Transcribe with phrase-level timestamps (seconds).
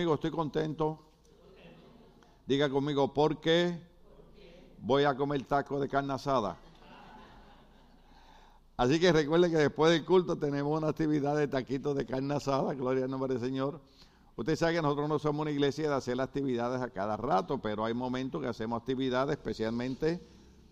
[0.00, 0.98] conmigo, estoy contento.
[2.46, 3.78] Diga conmigo, ¿por qué
[4.78, 6.56] voy a comer taco de carne asada?
[8.78, 12.72] Así que recuerde que después del culto tenemos una actividad de taquitos de carne asada,
[12.72, 13.78] gloria al nombre del Señor.
[14.36, 17.84] Usted sabe que nosotros no somos una iglesia de hacer actividades a cada rato, pero
[17.84, 20.18] hay momentos que hacemos actividades, especialmente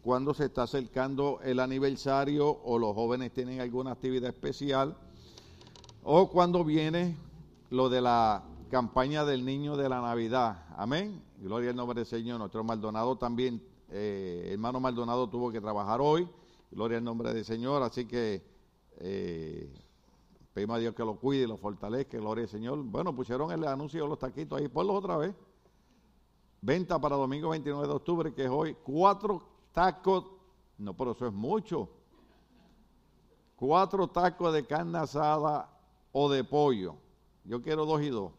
[0.03, 4.97] cuando se está acercando el aniversario o los jóvenes tienen alguna actividad especial,
[6.03, 7.15] o cuando viene
[7.69, 10.67] lo de la campaña del niño de la Navidad.
[10.77, 11.23] Amén.
[11.39, 12.39] Gloria al nombre del Señor.
[12.39, 16.29] Nuestro Maldonado también, eh, hermano Maldonado tuvo que trabajar hoy.
[16.71, 17.83] Gloria al nombre del Señor.
[17.83, 18.45] Así que
[18.99, 19.73] eh,
[20.53, 22.19] pedimos a Dios que lo cuide y lo fortalezca.
[22.19, 22.83] Gloria al Señor.
[22.83, 24.69] Bueno, pusieron el anuncio de los taquitos ahí.
[24.69, 25.35] Ponlos otra vez.
[26.61, 28.77] Venta para domingo 29 de octubre, que es hoy.
[28.85, 30.25] Cuatro tacos.
[30.77, 31.89] No, pero eso es mucho.
[33.57, 35.69] Cuatro tacos de carne asada
[36.13, 36.95] o de pollo
[37.49, 38.33] yo quiero dos y dos.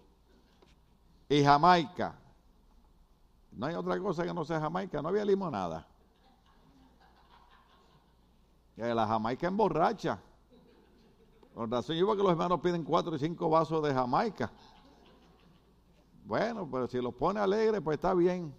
[1.29, 2.15] Y Jamaica.
[3.51, 5.01] No hay otra cosa que no sea Jamaica.
[5.01, 5.87] No había limonada.
[8.75, 10.19] La Jamaica emborracha.
[11.53, 14.51] Con razón yo que los hermanos piden cuatro y cinco vasos de Jamaica.
[16.25, 18.55] Bueno, pero si los pone alegre, pues está bien.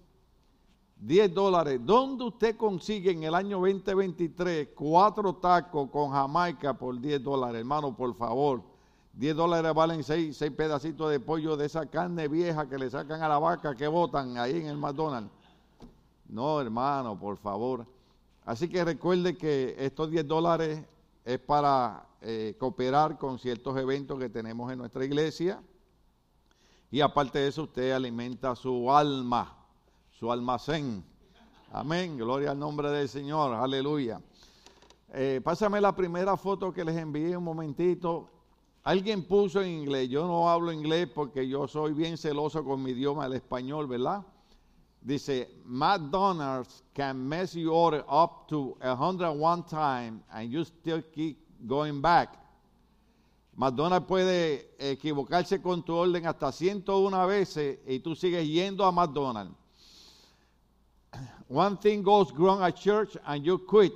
[0.96, 1.80] 10 dólares.
[1.82, 7.60] ¿Dónde usted consigue en el año 2023 cuatro tacos con Jamaica por 10 dólares?
[7.60, 8.69] Hermano, por favor.
[9.12, 13.28] 10 dólares valen 6, pedacitos de pollo de esa carne vieja que le sacan a
[13.28, 15.30] la vaca que botan ahí en el McDonald's.
[16.28, 17.86] No, hermano, por favor.
[18.44, 20.84] Así que recuerde que estos 10 dólares
[21.24, 25.60] es para eh, cooperar con ciertos eventos que tenemos en nuestra iglesia.
[26.90, 29.56] Y aparte de eso, usted alimenta su alma,
[30.10, 31.04] su almacén.
[31.72, 32.16] Amén.
[32.16, 33.54] Gloria al nombre del Señor.
[33.54, 34.20] Aleluya.
[35.12, 38.28] Eh, pásame la primera foto que les envié un momentito.
[38.82, 42.92] Alguien puso en inglés, yo no hablo inglés porque yo soy bien celoso con mi
[42.92, 44.24] idioma, el español, ¿verdad?
[45.02, 52.00] Dice, McDonald's can mess your order up to 101 times and you still keep going
[52.00, 52.38] back.
[53.56, 59.54] McDonald's puede equivocarse con tu orden hasta 101 veces y tú sigues yendo a McDonald's.
[61.48, 63.92] One thing goes wrong at church and you quit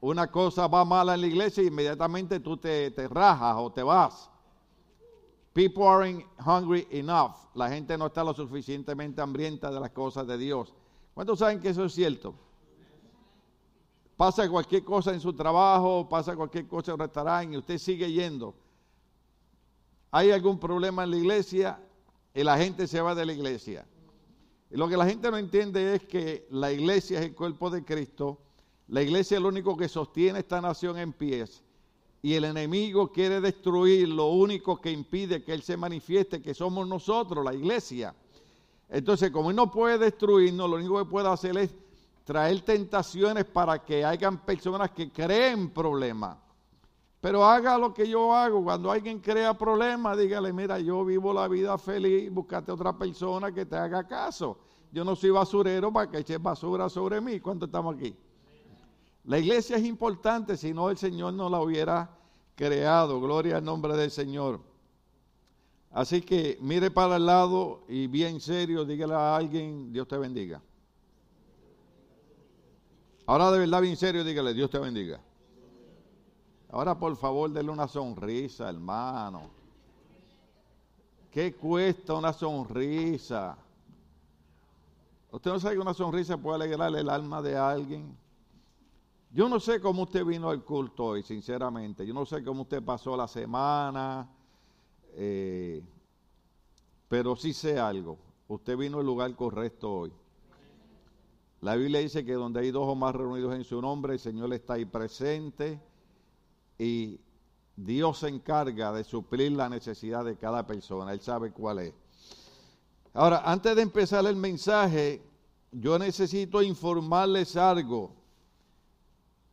[0.00, 3.82] una cosa va mala en la iglesia y inmediatamente tú te, te rajas o te
[3.82, 4.30] vas.
[5.52, 7.34] People aren't hungry enough.
[7.54, 10.74] La gente no está lo suficientemente hambrienta de las cosas de Dios.
[11.14, 12.34] ¿Cuántos saben que eso es cierto?
[14.16, 18.12] Pasa cualquier cosa en su trabajo, pasa cualquier cosa en un restaurante y usted sigue
[18.12, 18.54] yendo.
[20.10, 21.80] Hay algún problema en la iglesia
[22.34, 23.86] y la gente se va de la iglesia.
[24.70, 27.84] Y lo que la gente no entiende es que la iglesia es el cuerpo de
[27.84, 28.38] Cristo
[28.88, 31.62] la iglesia es lo único que sostiene esta nación en pies.
[32.22, 36.86] Y el enemigo quiere destruir lo único que impide que Él se manifieste, que somos
[36.86, 38.14] nosotros, la iglesia.
[38.88, 41.74] Entonces, como Él no puede destruirnos, lo único que puede hacer es
[42.24, 46.38] traer tentaciones para que hayan personas que creen problemas.
[47.20, 48.62] Pero haga lo que yo hago.
[48.62, 53.66] Cuando alguien crea problemas, dígale, mira, yo vivo la vida feliz, búscate otra persona que
[53.66, 54.58] te haga caso.
[54.92, 57.40] Yo no soy basurero para que eches basura sobre mí.
[57.40, 58.14] ¿Cuánto estamos aquí?
[59.26, 62.10] La iglesia es importante, si no el Señor no la hubiera
[62.54, 63.20] creado.
[63.20, 64.60] Gloria al nombre del Señor.
[65.90, 70.62] Así que mire para el lado y bien serio, dígale a alguien, Dios te bendiga.
[73.26, 75.20] Ahora de verdad bien serio, dígale, Dios te bendiga.
[76.70, 79.50] Ahora por favor, denle una sonrisa, hermano.
[81.32, 83.58] ¿Qué cuesta una sonrisa?
[85.32, 88.25] ¿Usted no sabe que una sonrisa puede alegrarle el alma de alguien?
[89.36, 92.06] Yo no sé cómo usted vino al culto hoy, sinceramente.
[92.06, 94.26] Yo no sé cómo usted pasó la semana,
[95.12, 95.84] eh,
[97.06, 98.16] pero sí sé algo.
[98.48, 100.12] Usted vino al lugar correcto hoy.
[101.60, 104.54] La Biblia dice que donde hay dos o más reunidos en su nombre, el Señor
[104.54, 105.82] está ahí presente
[106.78, 107.20] y
[107.76, 111.12] Dios se encarga de suplir la necesidad de cada persona.
[111.12, 111.92] Él sabe cuál es.
[113.12, 115.22] Ahora, antes de empezar el mensaje,
[115.72, 118.15] yo necesito informarles algo.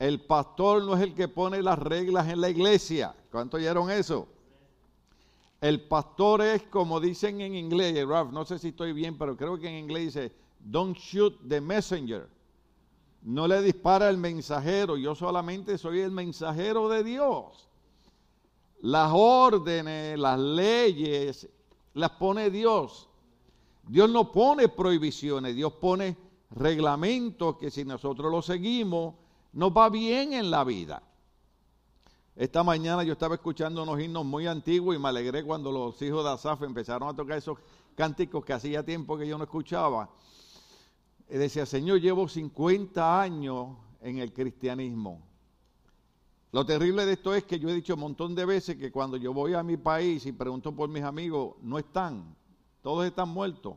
[0.04, 3.16] El pastor no es el que pone las reglas en la iglesia.
[3.32, 4.28] ¿Cuánto oyeron eso?
[5.62, 9.58] El pastor es como dicen en inglés, Ralph, no sé si estoy bien, pero creo
[9.58, 12.28] que en inglés dice, don't shoot the messenger.
[13.22, 17.70] No le dispara el mensajero, yo solamente soy el mensajero de Dios.
[18.82, 21.48] Las órdenes, las leyes,
[21.94, 23.08] las pone Dios.
[23.88, 26.18] Dios no pone prohibiciones, Dios pone
[26.50, 29.23] reglamentos que si nosotros los seguimos,
[29.54, 31.02] nos va bien en la vida.
[32.36, 36.24] Esta mañana yo estaba escuchando unos himnos muy antiguos y me alegré cuando los hijos
[36.24, 37.60] de Asaf empezaron a tocar esos
[37.96, 40.10] cánticos que hacía tiempo que yo no escuchaba.
[41.30, 45.22] Y decía, Señor, llevo 50 años en el cristianismo.
[46.52, 49.18] Lo terrible de esto es que yo he dicho un montón de veces que cuando
[49.18, 52.36] yo voy a mi país y pregunto por mis amigos, no están,
[52.82, 53.76] todos están muertos.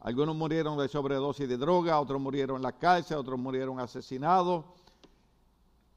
[0.00, 4.64] Algunos murieron de sobredosis de droga, otros murieron en la cárcel, otros murieron asesinados.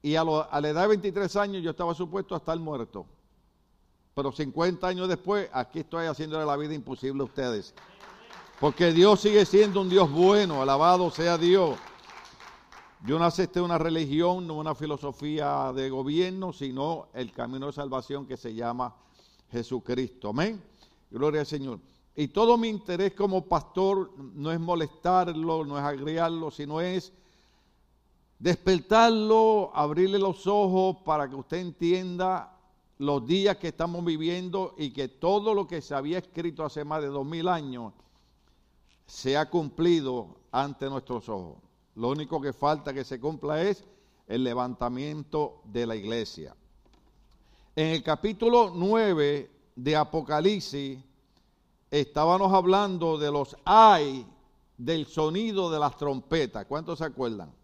[0.04, 3.06] Y a, la edad de 23 años yo estaba supuesto a estar muerto.
[4.14, 7.74] Pero 50 años después, aquí estoy haciéndole la vida imposible a ustedes.
[8.60, 11.78] Porque Dios sigue siendo un Dios bueno, alabado sea Dios.
[13.06, 18.26] Yo no acepté una religión, no una filosofía de gobierno, sino el camino de salvación
[18.26, 18.94] que se llama
[19.52, 20.28] Jesucristo.
[20.28, 20.62] Amén.
[21.10, 21.80] Gloria al Señor.
[22.14, 27.10] Y todo mi interés como pastor no es molestarlo, no es agriarlo, sino es
[28.44, 32.54] despertarlo, abrirle los ojos para que usted entienda
[32.98, 37.00] los días que estamos viviendo y que todo lo que se había escrito hace más
[37.00, 37.94] de dos mil años
[39.06, 41.56] se ha cumplido ante nuestros ojos.
[41.94, 43.82] Lo único que falta que se cumpla es
[44.28, 46.54] el levantamiento de la iglesia.
[47.74, 50.98] En el capítulo 9 de Apocalipsis,
[51.90, 54.26] estábamos hablando de los ay
[54.76, 56.66] del sonido de las trompetas.
[56.66, 57.63] ¿Cuántos se acuerdan?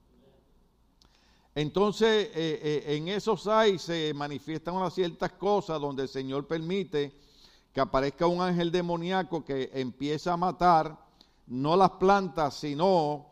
[1.54, 7.12] Entonces, eh, eh, en esos ay se manifiestan unas ciertas cosas donde el Señor permite
[7.72, 10.96] que aparezca un ángel demoníaco que empieza a matar
[11.46, 13.26] no las plantas, sino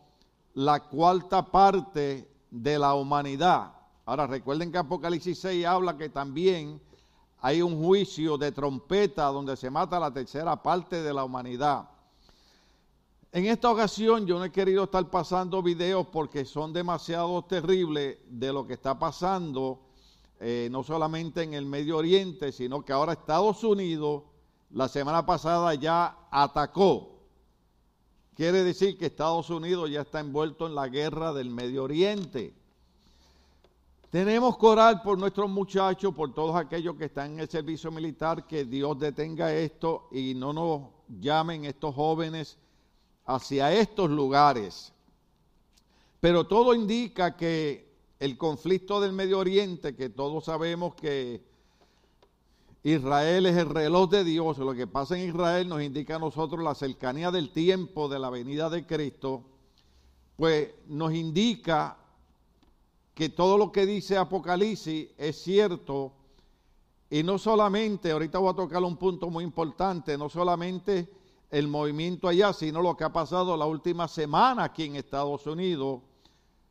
[0.54, 3.72] la cuarta parte de la humanidad.
[4.04, 6.80] Ahora, recuerden que Apocalipsis 6 habla que también
[7.40, 11.88] hay un juicio de trompeta donde se mata la tercera parte de la humanidad.
[13.30, 18.52] En esta ocasión yo no he querido estar pasando videos porque son demasiado terribles de
[18.52, 19.80] lo que está pasando,
[20.40, 24.22] eh, no solamente en el Medio Oriente, sino que ahora Estados Unidos
[24.70, 27.18] la semana pasada ya atacó.
[28.34, 32.54] Quiere decir que Estados Unidos ya está envuelto en la guerra del Medio Oriente.
[34.08, 38.46] Tenemos que orar por nuestros muchachos, por todos aquellos que están en el servicio militar,
[38.46, 40.82] que Dios detenga esto y no nos
[41.20, 42.56] llamen estos jóvenes
[43.28, 44.90] hacia estos lugares.
[46.18, 47.86] Pero todo indica que
[48.18, 51.42] el conflicto del Medio Oriente, que todos sabemos que
[52.82, 56.64] Israel es el reloj de Dios, lo que pasa en Israel nos indica a nosotros
[56.64, 59.42] la cercanía del tiempo de la venida de Cristo,
[60.36, 61.98] pues nos indica
[63.14, 66.12] que todo lo que dice Apocalipsis es cierto
[67.10, 71.17] y no solamente, ahorita voy a tocar un punto muy importante, no solamente
[71.50, 76.00] el movimiento allá, sino lo que ha pasado la última semana aquí en Estados Unidos,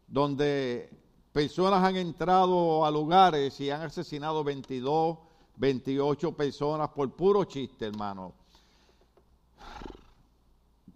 [0.07, 0.89] donde
[1.31, 5.17] personas han entrado a lugares y han asesinado 22,
[5.57, 8.33] 28 personas por puro chiste, hermano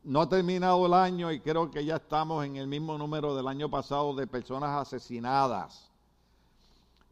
[0.03, 3.47] no ha terminado el año y creo que ya estamos en el mismo número del
[3.47, 5.91] año pasado de personas asesinadas.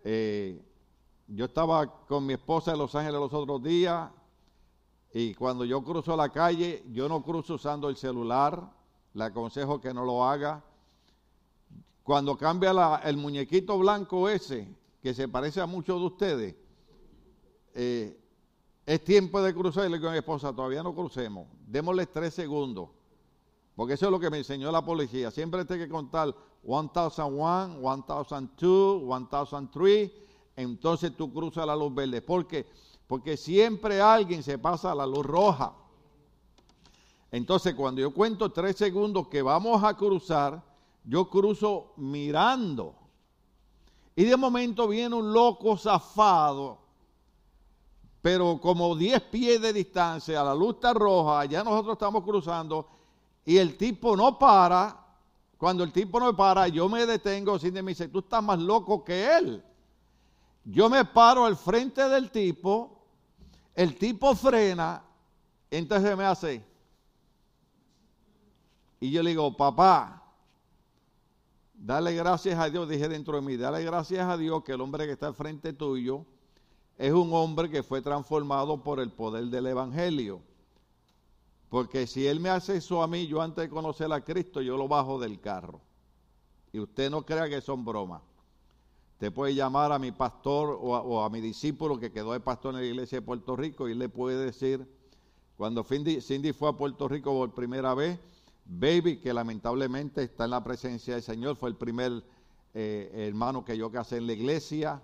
[0.04, 0.60] Eh,
[1.28, 4.10] yo estaba con mi esposa en Los Ángeles los otros días
[5.14, 8.70] y cuando yo cruzo la calle, yo no cruzo usando el celular,
[9.14, 10.64] le aconsejo que no lo haga.
[12.04, 12.72] Cuando cambia
[13.04, 14.68] el muñequito blanco ese,
[15.02, 16.56] que se parece a muchos de ustedes,
[17.74, 18.20] eh,
[18.86, 22.34] es tiempo de cruzar y le digo a mi esposa, todavía no crucemos, démosle tres
[22.34, 22.90] segundos.
[23.76, 25.32] Porque eso es lo que me enseñó la policía.
[25.32, 30.12] Siempre tengo que contar 1001, 1002, 1003.
[30.58, 32.22] Entonces tú cruzas la luz verde.
[32.22, 32.66] ¿Por qué?
[33.10, 35.74] Porque siempre alguien se pasa a la luz roja.
[37.30, 40.64] Entonces cuando yo cuento tres segundos que vamos a cruzar,
[41.04, 42.96] yo cruzo mirando.
[44.16, 46.90] Y de momento viene un loco zafado
[48.22, 52.88] pero como 10 pies de distancia, a la luz está roja, ya nosotros estamos cruzando
[53.46, 54.96] y el tipo no para.
[55.58, 59.04] Cuando el tipo no para, yo me detengo, sin me dice, tú estás más loco
[59.04, 59.64] que él.
[60.64, 62.99] Yo me paro al frente del tipo,
[63.76, 65.04] el tipo frena,
[65.72, 66.64] entonces me hace.
[69.00, 70.24] Y yo le digo, papá,
[71.74, 75.06] dale gracias a Dios, dije dentro de mí, dale gracias a Dios que el hombre
[75.06, 76.26] que está al frente tuyo
[76.98, 80.42] es un hombre que fue transformado por el poder del Evangelio.
[81.70, 84.76] Porque si él me hace eso a mí, yo antes de conocer a Cristo, yo
[84.76, 85.80] lo bajo del carro.
[86.74, 88.22] Y usted no crea que son bromas.
[89.20, 92.80] Usted puede llamar a mi pastor o a, mi discípulo que quedó de pastor en
[92.80, 94.88] la iglesia de Puerto Rico y le puede decir,
[95.58, 98.18] cuando Cindy, fue a Puerto Rico por primera vez,
[98.64, 102.24] Baby, que lamentablemente está en la presencia del Señor, fue el primer
[102.74, 105.02] eh, hermano que yo casé en la iglesia,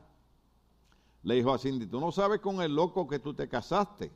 [1.24, 4.14] le dijo a Cindy, tú no sabes con el loco que tú te casaste.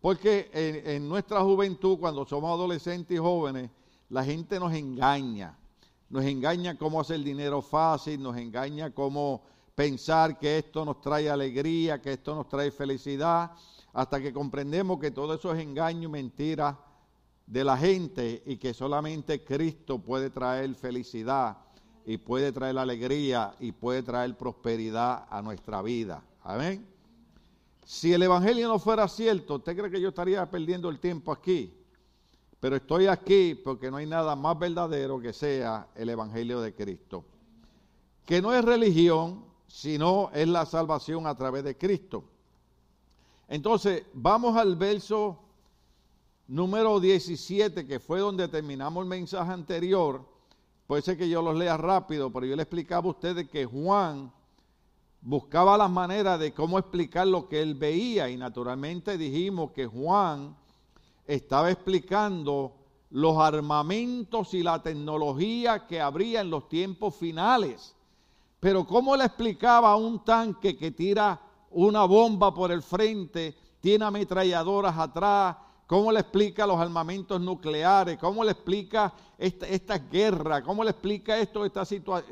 [0.00, 3.72] Porque en, nuestra juventud, cuando somos adolescentes y jóvenes,
[4.08, 5.58] la gente nos engaña.
[6.14, 9.42] Nos engaña cómo hacer dinero fácil, nos engaña cómo
[9.74, 13.50] pensar que esto nos trae alegría, que esto nos trae felicidad,
[13.92, 16.78] hasta que comprendemos que todo eso es engaño y mentira
[17.44, 21.56] de la gente y que solamente Cristo puede traer felicidad
[22.06, 26.22] y puede traer alegría y puede traer prosperidad a nuestra vida.
[26.44, 26.86] Amén.
[27.84, 31.74] Si el Evangelio no fuera cierto, ¿usted cree que yo estaría perdiendo el tiempo aquí?
[32.64, 37.22] Pero estoy aquí porque no hay nada más verdadero que sea el Evangelio de Cristo.
[38.24, 42.24] Que no es religión, sino es la salvación a través de Cristo.
[43.48, 45.38] Entonces, vamos al verso
[46.48, 50.24] número 17, que fue donde terminamos el mensaje anterior.
[50.86, 54.32] Puede ser que yo los lea rápido, pero yo le explicaba a ustedes que Juan
[55.20, 60.56] buscaba las maneras de cómo explicar lo que él veía y naturalmente dijimos que Juan
[61.26, 62.72] estaba explicando
[63.10, 67.94] los armamentos y la tecnología que habría en los tiempos finales.
[68.60, 71.40] Pero ¿cómo le explicaba a un tanque que tira
[71.70, 78.18] una bomba por el frente, tiene ametralladoras atrás, ¿Cómo le explica los armamentos nucleares?
[78.18, 80.62] ¿Cómo le explica esta, guerra?
[80.62, 81.84] ¿Cómo le explica esto que está,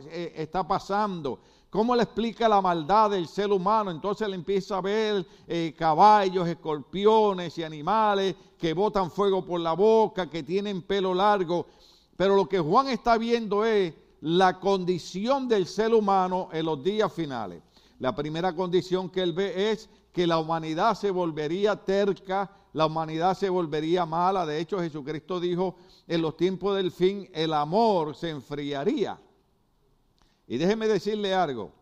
[0.07, 1.41] eh, está pasando?
[1.73, 3.91] ¿Cómo le explica la maldad del ser humano?
[3.91, 9.73] Entonces le empieza a ver eh, caballos, escorpiones y animales que botan fuego por la
[9.73, 11.65] boca, que tienen pelo largo.
[12.15, 17.11] Pero lo que Juan está viendo es la condición del ser humano en los días
[17.11, 17.63] finales.
[18.01, 23.35] La primera condición que él ve es que la humanidad se volvería terca, la humanidad
[23.35, 24.45] se volvería mala.
[24.45, 25.77] De hecho, Jesucristo dijo,
[26.07, 29.19] en los tiempos del fin el amor se enfriaría.
[30.47, 31.73] Y déjeme decirle algo.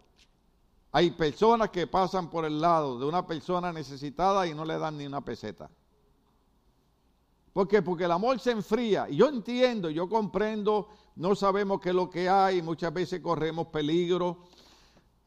[0.93, 4.99] Hay personas que pasan por el lado de una persona necesitada y no le dan
[4.99, 5.71] ni una peseta.
[7.53, 7.83] ¿Por qué?
[7.83, 9.09] Porque el amor se enfría.
[9.09, 13.69] Y yo entiendo, yo comprendo, no sabemos qué es lo que hay, muchas veces corremos
[13.69, 14.45] peligro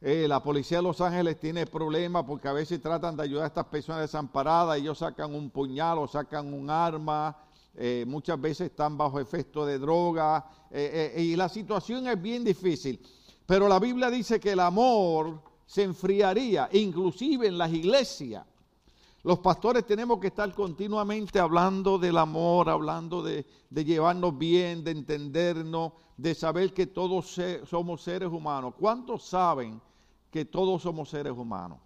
[0.06, 3.46] eh, la policía de Los Ángeles tiene problemas porque a veces tratan de ayudar a
[3.46, 7.34] estas personas desamparadas, ellos sacan un puñal o sacan un arma,
[7.74, 13.00] eh, muchas veces están bajo efecto de droga eh, y la situación es bien difícil.
[13.46, 18.44] Pero la Biblia dice que el amor se enfriaría, inclusive en las iglesias.
[19.22, 25.92] Los pastores tenemos que estar continuamente hablando del amor, hablando de, llevarnos bien, de entendernos,
[26.16, 28.74] de saber que todos somos seres humanos.
[28.78, 29.80] ¿Cuántos saben
[30.34, 31.78] que todos somos seres humanos.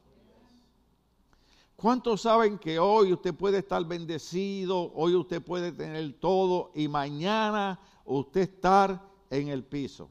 [1.77, 7.79] ¿Cuántos saben que hoy usted puede estar bendecido, hoy usted puede tener todo y mañana
[8.07, 10.09] usted estar en el piso?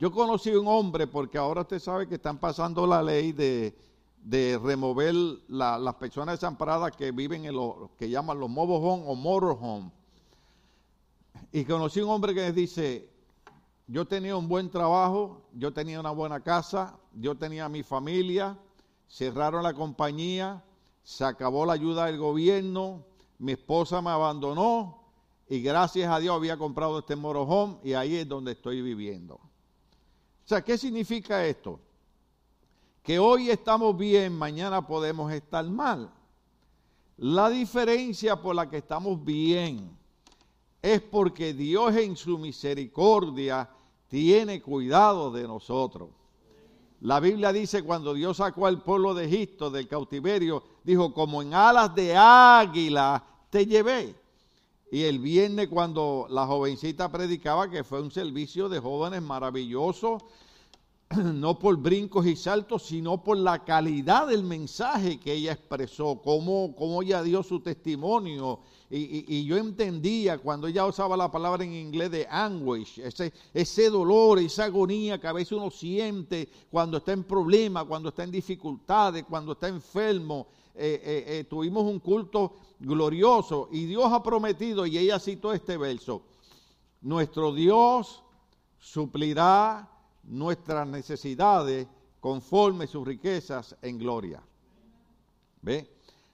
[0.00, 3.76] Yo conocí un hombre, porque ahora usted sabe que están pasando la ley de,
[4.62, 5.14] remover
[5.46, 9.90] las personas desamparadas que viven en lo que llaman los mobile home o motorhome.
[11.52, 13.10] Y conocí un hombre que dice,
[13.88, 18.56] yo tenía un buen trabajo, yo tenía una buena casa, yo tenía mi familia,
[19.06, 20.64] cerraron la compañía,
[21.02, 23.04] se acabó la ayuda del gobierno,
[23.38, 25.02] mi esposa me abandonó
[25.46, 29.49] y gracias a Dios había comprado este morojón y ahí es donde estoy viviendo.
[30.50, 31.78] Sea, ¿qué significa esto?
[33.04, 36.12] Que hoy estamos bien, mañana podemos estar mal.
[37.18, 39.96] La diferencia por la que estamos bien
[40.82, 43.70] es porque Dios en su misericordia
[44.08, 46.08] tiene cuidado de nosotros.
[47.02, 51.54] La Biblia dice cuando Dios sacó al pueblo de Egipto del cautiverio, dijo, como en
[51.54, 54.19] alas de águila te llevé.
[54.90, 60.18] Y el viernes cuando la jovencita predicaba, que fue un servicio de jóvenes maravilloso,
[61.16, 66.74] no por brincos y saltos, sino por la calidad del mensaje que ella expresó, cómo,
[66.76, 68.60] cómo ella dio su testimonio
[68.92, 74.40] y, yo entendía cuando ella usaba la palabra en inglés de anguish, ese, ese dolor,
[74.40, 79.24] esa agonía que a veces uno siente cuando está en problemas, cuando está en dificultades,
[79.28, 80.48] cuando está enfermo.
[80.74, 85.76] Eh, eh, eh, tuvimos un culto glorioso y Dios ha prometido, y ella citó este
[85.76, 86.22] verso,
[87.00, 88.22] nuestro Dios
[88.78, 89.88] suplirá
[90.22, 91.86] nuestras necesidades
[92.20, 94.42] conforme sus riquezas en gloria.
[95.62, 95.90] ¿Ve?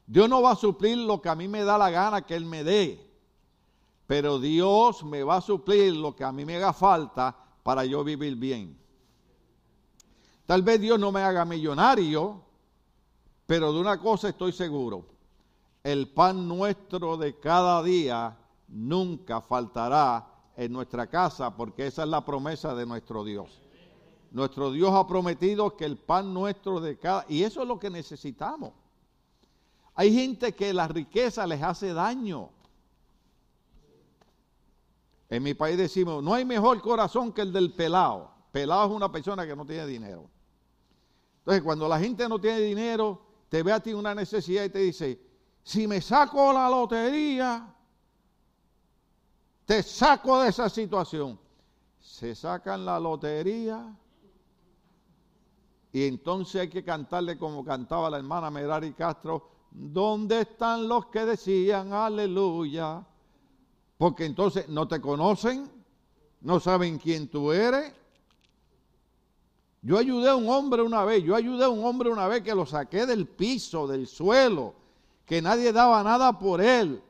[0.07, 2.45] Dios no va a suplir lo que a mí me da la gana que Él
[2.45, 3.05] me dé,
[4.07, 8.05] pero Dios me va a suplir lo que a mí me haga falta para yo
[8.05, 8.79] vivir bien.
[10.47, 12.46] Tal vez Dios no me haga millonario,
[13.47, 15.07] pero de una cosa estoy seguro,
[15.85, 18.37] el pan nuestro de cada día
[18.69, 20.27] nunca faltará
[20.57, 23.63] en nuestra casa, porque esa es la promesa de nuestro Dios.
[24.33, 27.25] Nuestro Dios ha prometido que el pan nuestro de cada...
[27.29, 28.73] Y eso es lo que necesitamos.
[29.95, 32.51] Hay gente que la riqueza les hace daño.
[35.29, 38.31] En mi país decimos, no hay mejor corazón que el del pelado.
[38.53, 40.29] Pelado es una persona que no tiene dinero.
[41.39, 44.79] Entonces, cuando la gente no tiene dinero, te ve a ti una necesidad y te
[44.81, 45.21] dice,
[45.63, 47.75] si me saco la lotería,
[49.65, 51.39] te saco de esa situación.
[51.99, 53.95] Se sacan la lotería
[55.97, 61.25] y entonces hay que cantarle como cantaba la hermana Merari Castro, ¿dónde están los que
[61.25, 63.03] decían aleluya?
[63.97, 65.71] Porque entonces no te conocen,
[66.43, 67.95] no saben quién tú eres.
[69.87, 72.53] Yo ayudé a un hombre una vez, yo ayudé a un hombre una vez que
[72.53, 74.75] lo saqué del piso, del suelo,
[75.25, 77.01] que nadie daba nada por él.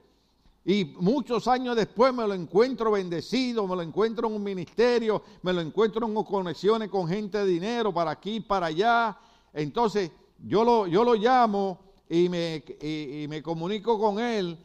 [0.62, 5.54] Y muchos años después me lo encuentro bendecido, me lo encuentro en un ministerio, me
[5.54, 9.16] lo encuentro en conexiones con gente de dinero para aquí, para allá.
[9.54, 10.11] Entonces
[10.45, 11.78] yo lo, yo lo llamo
[12.11, 14.59] y me, y me comunico con él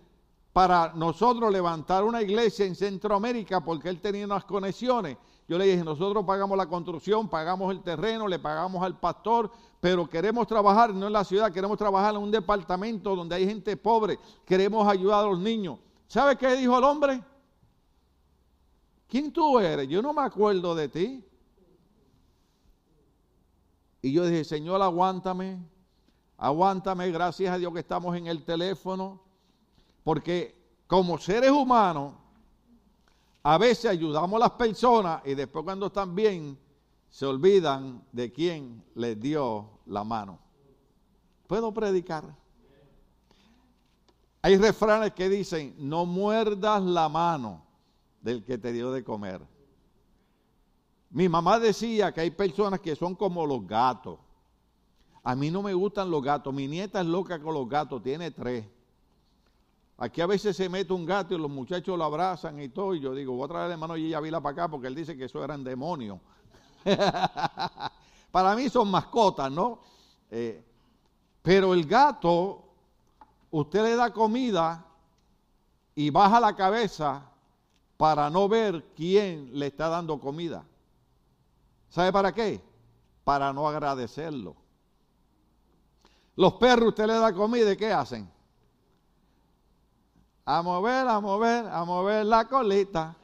[0.52, 5.16] para nosotros levantar una iglesia en Centroamérica porque él tenía unas conexiones.
[5.52, 10.10] Yo le dije, nosotros pagamos la construcción, pagamos el terreno, le pagamos al pastor, pero
[10.10, 14.18] queremos trabajar no en la ciudad, queremos trabajar en un departamento donde hay gente pobre,
[14.46, 15.78] queremos ayudar a los niños.
[16.08, 17.22] ¿Sabe qué dijo el hombre?
[19.10, 19.90] ¿Quién tú eres?
[19.90, 21.26] Yo no me acuerdo de ti.
[24.02, 25.60] Y yo dije, Señor, aguántame,
[26.38, 29.20] aguántame, gracias a Dios que estamos en el teléfono,
[30.06, 30.56] porque
[30.88, 32.21] como seres humanos,
[33.44, 36.58] a veces ayudamos a las personas y después cuando están bien,
[37.10, 40.40] se olvidan de quién les dio la mano.
[41.48, 42.36] ¿Puedo predicar?
[44.44, 47.66] Hay refranes que dicen, no muerdas la mano
[48.22, 49.42] del que te dio de comer.
[51.10, 54.20] Mi mamá decía que hay personas que son como los gatos.
[55.24, 56.54] A mí no me gustan los gatos.
[56.54, 58.66] Mi nieta es loca con los gatos, tiene tres.
[60.02, 62.96] Aquí a veces se mete un gato y los muchachos lo abrazan y todo.
[62.96, 65.16] Y yo digo, voy a traer hermano y ella vila para acá porque él dice
[65.16, 66.18] que eso eran demonios.
[68.32, 69.78] para mí son mascotas, ¿no?
[70.32, 70.66] Eh,
[71.44, 72.64] pero el gato
[73.52, 74.84] usted le da comida
[75.94, 77.24] y baja la cabeza
[77.96, 80.66] para no ver quién le está dando comida.
[81.90, 82.60] ¿Sabe para qué?
[83.24, 84.56] Para no agradecerlo.
[86.36, 88.41] Los perros usted le da comida y ¿qué hacen?
[90.52, 93.16] A mover, a mover, a mover la colita.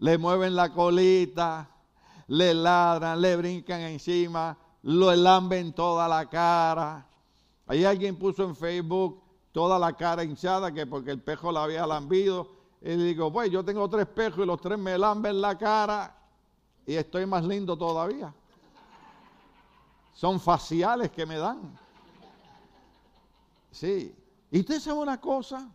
[0.00, 1.68] Le mueven la colita,
[2.26, 7.06] le ladran, le brincan encima, lo lamben toda la cara.
[7.64, 11.86] Ahí alguien puso en Facebook, toda la cara hinchada, que porque el pejo la había
[11.86, 12.50] lambido.
[12.82, 16.12] Y le digo, pues yo tengo tres pejos y los tres me lamben la cara
[16.84, 18.34] y estoy más lindo todavía.
[20.12, 21.78] Son faciales que me dan.
[23.70, 24.12] Sí.
[24.50, 25.68] Y usted sabe una cosa,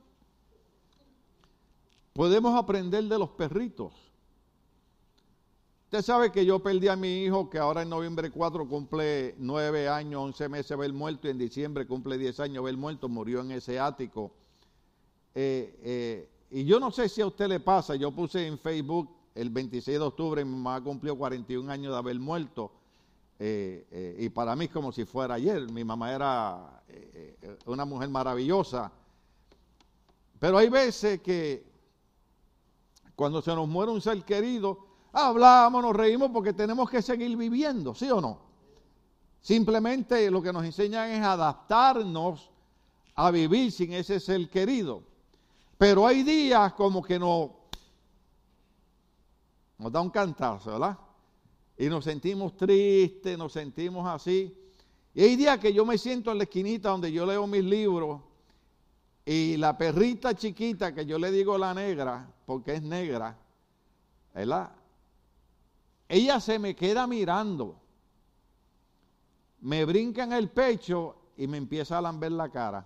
[2.14, 3.94] podemos aprender de los perritos.
[5.86, 9.90] Usted sabe que yo perdí a mi hijo, que ahora en noviembre 4 cumple 9
[9.90, 13.52] años, 11 meses ver muerto, y en diciembre cumple 10 años ver muerto, murió en
[13.52, 14.32] ese ático.
[15.36, 19.10] Eh, eh, y yo no sé si a usted le pasa, yo puse en Facebook
[19.36, 22.72] el 26 de octubre, mi mamá cumplió 41 años de haber muerto,
[23.40, 26.84] eh, y para mí es como si fuera ayer, mi mamá era
[27.66, 28.92] una mujer maravillosa,
[30.40, 31.73] pero hay veces que
[33.16, 34.80] cuando se nos muere un ser querido,
[35.12, 38.40] hablamos, nos reímos porque tenemos que seguir viviendo, ¿sí o no?
[39.42, 42.50] Simplemente lo que nos enseñan es adaptarnos
[43.16, 45.04] a vivir sin ese ser querido.
[45.78, 47.50] Pero hay días como que nos,
[49.78, 50.98] nos da un cantazo, ¿verdad?
[51.78, 54.58] Y nos sentimos tristes, nos sentimos así.
[55.14, 58.22] Y hay días que yo me siento en la esquinita donde yo leo mis libros
[59.26, 63.38] y la perrita chiquita que yo le digo la negra, porque es negra,
[64.34, 64.72] ¿verdad?
[66.14, 67.80] ella se me queda mirando,
[69.62, 72.86] me brinca en el pecho y me empieza a lamber la cara.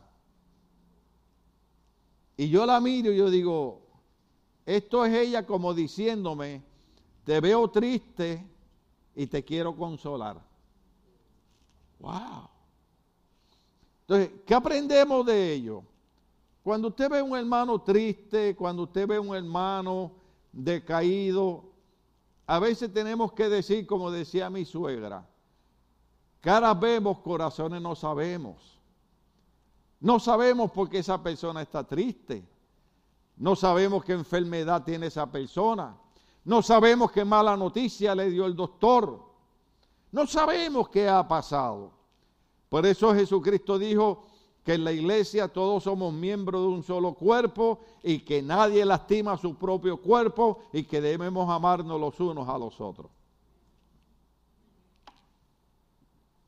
[2.38, 3.82] Y yo la miro y yo digo,
[4.65, 6.63] esto es ella como diciéndome,
[7.26, 8.45] te veo triste
[9.15, 10.39] y te quiero consolar.
[12.00, 12.47] Wow.
[14.02, 15.84] Entonces, ¿qué aprendemos de ello?
[16.67, 20.12] Cuando usted ve un hermano triste, cuando usted ve un hermano
[20.51, 21.63] decaído,
[22.45, 25.25] a veces tenemos que decir, como decía mi suegra,
[26.41, 28.77] caras vemos, corazones no sabemos.
[30.01, 32.45] No sabemos por qué esa persona está triste.
[33.38, 35.95] No sabemos qué enfermedad tiene esa persona.
[36.43, 39.23] No sabemos qué mala noticia le dio el doctor.
[40.12, 41.93] No sabemos qué ha pasado.
[42.67, 44.25] Por eso Jesucristo dijo
[44.67, 49.38] que en la iglesia todos somos miembros de un solo cuerpo y que nadie lastima
[49.38, 53.10] su propio cuerpo y que debemos amarnos los unos a los otros.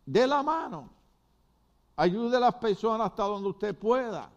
[0.05, 0.89] De la mano.
[1.95, 4.29] Ayude a las personas hasta donde usted pueda.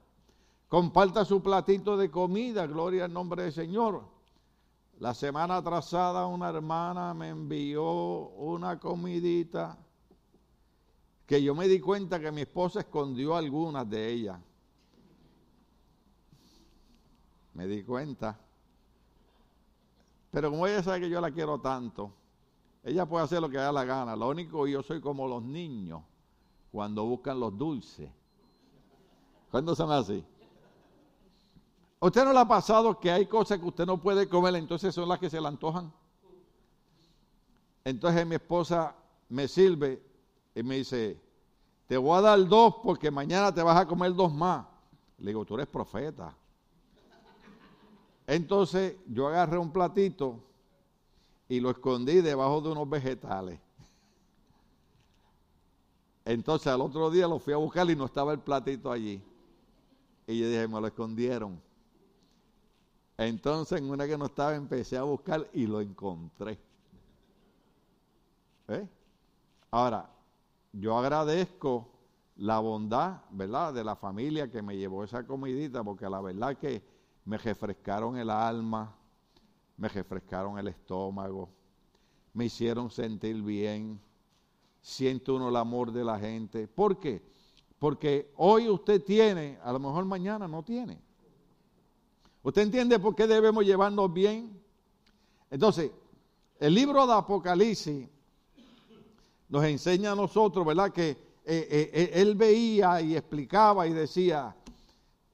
[0.68, 4.04] Comparta su platito de comida, gloria al nombre del Señor.
[5.00, 9.76] La semana atrasada una hermana me envió una comidita
[11.32, 14.38] que yo me di cuenta que mi esposa escondió algunas de ellas.
[17.54, 18.38] Me di cuenta.
[20.30, 22.12] Pero como ella sabe que yo la quiero tanto,
[22.84, 24.14] ella puede hacer lo que haga la gana.
[24.14, 26.02] Lo único yo soy como los niños
[26.70, 28.10] cuando buscan los dulces.
[29.50, 30.22] ¿Cuándo son así?
[31.98, 35.08] usted no le ha pasado que hay cosas que usted no puede comer, entonces son
[35.08, 35.90] las que se le antojan?
[37.86, 38.94] Entonces mi esposa
[39.30, 40.02] me sirve
[40.54, 41.21] y me dice,
[41.92, 44.64] te voy a dar dos porque mañana te vas a comer dos más.
[45.18, 46.34] Le digo, tú eres profeta.
[48.26, 50.42] Entonces yo agarré un platito
[51.50, 53.60] y lo escondí debajo de unos vegetales.
[56.24, 59.22] Entonces al otro día lo fui a buscar y no estaba el platito allí.
[60.26, 61.60] Y yo dije, me lo escondieron.
[63.18, 66.58] Entonces en una que no estaba empecé a buscar y lo encontré.
[68.68, 68.88] ¿Eh?
[69.70, 70.11] Ahora,
[70.72, 71.88] yo agradezco
[72.36, 76.82] la bondad, ¿verdad?, de la familia que me llevó esa comidita, porque la verdad que
[77.24, 78.96] me refrescaron el alma,
[79.76, 81.48] me refrescaron el estómago,
[82.32, 84.00] me hicieron sentir bien,
[84.80, 86.66] siento uno el amor de la gente.
[86.66, 87.22] ¿Por qué?
[87.78, 91.00] Porque hoy usted tiene, a lo mejor mañana no tiene.
[92.42, 94.60] ¿Usted entiende por qué debemos llevarnos bien?
[95.50, 95.92] Entonces,
[96.58, 98.08] el libro de Apocalipsis
[99.52, 100.90] nos enseña a nosotros, ¿verdad?
[100.90, 104.56] Que eh, eh, eh, él veía y explicaba y decía,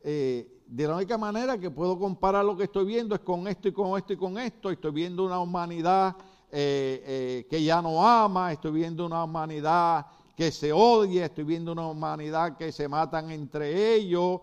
[0.02, 3.72] de la única manera que puedo comparar lo que estoy viendo es con esto y
[3.72, 4.70] con esto y con esto.
[4.72, 6.16] Estoy viendo una humanidad
[6.50, 12.56] que ya no ama, estoy viendo una humanidad que se odia, estoy viendo una humanidad
[12.56, 14.40] que se matan entre ellos.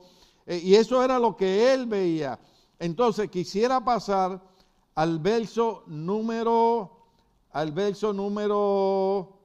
[0.47, 2.39] y eso era lo que él veía.
[2.79, 4.41] Entonces quisiera pasar
[4.93, 6.91] al verso número,
[7.51, 9.35] al verso número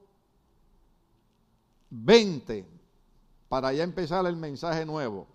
[1.91, 2.65] 20
[3.47, 5.27] para ya empezar el mensaje nuevo.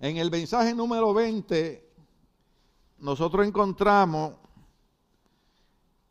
[0.00, 1.86] En el mensaje número 20
[2.98, 4.34] nosotros encontramos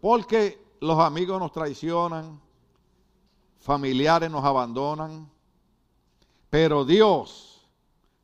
[0.00, 2.40] Porque los amigos nos traicionan,
[3.58, 5.30] familiares nos abandonan,
[6.48, 7.68] pero Dios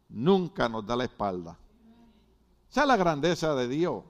[0.08, 1.58] nunca nos da la espalda.
[2.70, 4.09] Esa es la grandeza de Dios.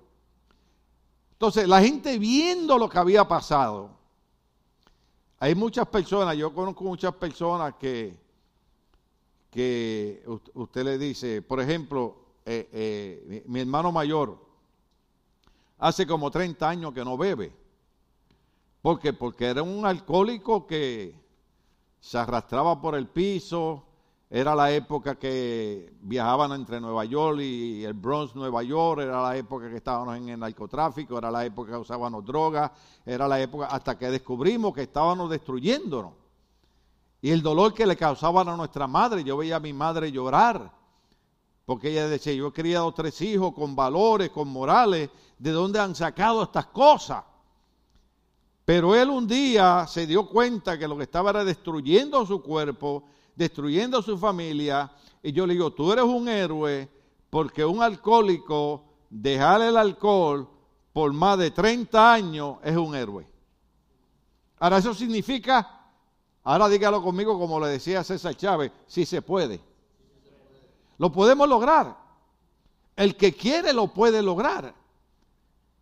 [1.40, 3.88] Entonces, la gente viendo lo que había pasado,
[5.38, 8.14] hay muchas personas, yo conozco muchas personas que,
[9.50, 10.22] que
[10.52, 14.36] usted le dice, por ejemplo, eh, eh, mi, hermano mayor
[15.78, 17.50] hace como 30 años que no bebe.
[18.82, 19.14] ¿Por qué?
[19.14, 21.14] Porque era un alcohólico que
[22.00, 23.82] se arrastraba por el piso,
[24.32, 29.36] era la época que viajaban entre Nueva York y el Bronx, Nueva York, era la
[29.36, 32.70] época que estábamos en el narcotráfico, era la época que usábamos drogas,
[33.04, 36.12] era la época hasta que descubrimos que estábamos destruyéndonos.
[37.20, 40.72] Y el dolor que le causaban a nuestra madre, yo veía a mi madre llorar,
[41.66, 45.96] porque ella decía, yo he criado tres hijos con valores, con morales, ¿de dónde han
[45.96, 47.24] sacado estas cosas?
[48.64, 53.02] Pero él un día se dio cuenta que lo que estaba era destruyendo su cuerpo,
[53.40, 54.92] destruyendo a su familia.
[55.22, 56.88] Y yo le digo, tú eres un héroe
[57.30, 60.46] porque un alcohólico, dejar el alcohol
[60.92, 63.26] por más de 30 años es un héroe.
[64.58, 65.88] Ahora eso significa,
[66.44, 69.58] ahora dígalo conmigo como le decía César Chávez, si se puede.
[70.98, 71.96] Lo podemos lograr.
[72.94, 74.74] El que quiere lo puede lograr.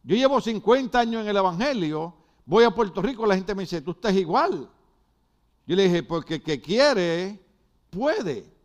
[0.04, 2.14] Yo llevo 50 años en el Evangelio,
[2.46, 4.70] voy a Puerto Rico, la gente me dice, tú estás igual.
[5.66, 7.47] Yo le dije, porque el que quiere
[7.90, 8.58] puede.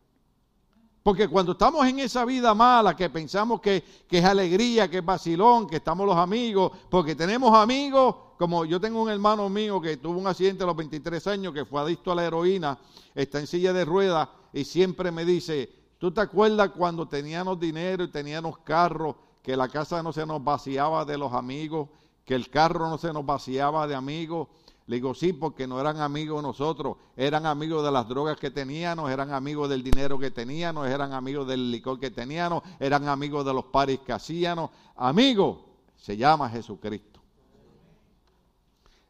[1.03, 5.67] Porque cuando estamos en esa vida mala, que pensamos que, es alegría, que es vacilón,
[5.67, 10.17] que estamos los amigos, porque tenemos amigos, como yo tengo un hermano mío que tuvo
[10.17, 12.77] un accidente a los 23 años, que fue adicto a la heroína,
[13.13, 18.05] está en silla de ruedas y siempre me dice, ¿tú te acuerdas cuando teníamos dinero
[18.05, 21.89] y teníamos carros, que la casa no se nos vaciaba de los amigos,
[22.23, 24.47] que el carro no se nos vaciaba de amigos?
[24.85, 29.09] Le digo, sí, porque no eran amigos nosotros, eran amigos de las drogas que teníamos,
[29.09, 33.53] eran amigos del dinero que teníamos, eran amigos del licor que teníamos, eran amigos de
[33.53, 34.71] los paris que hacíamos.
[34.97, 35.65] Amigo,
[35.95, 37.21] se llama Jesucristo.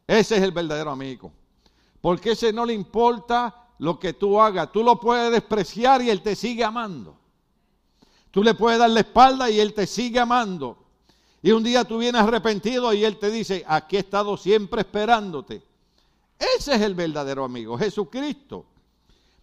[0.06, 1.32] Ese es el verdadero amigo.
[2.00, 4.70] Porque ese no le importa lo que tú hagas.
[4.70, 7.16] Tú lo puedes despreciar y él te sigue amando.
[8.30, 10.83] Tú le puedes dar la espalda y él te sigue amando.
[11.44, 15.62] Y un día tú vienes arrepentido y Él te dice, aquí he estado siempre esperándote.
[16.38, 18.64] Ese es el verdadero amigo, Jesucristo.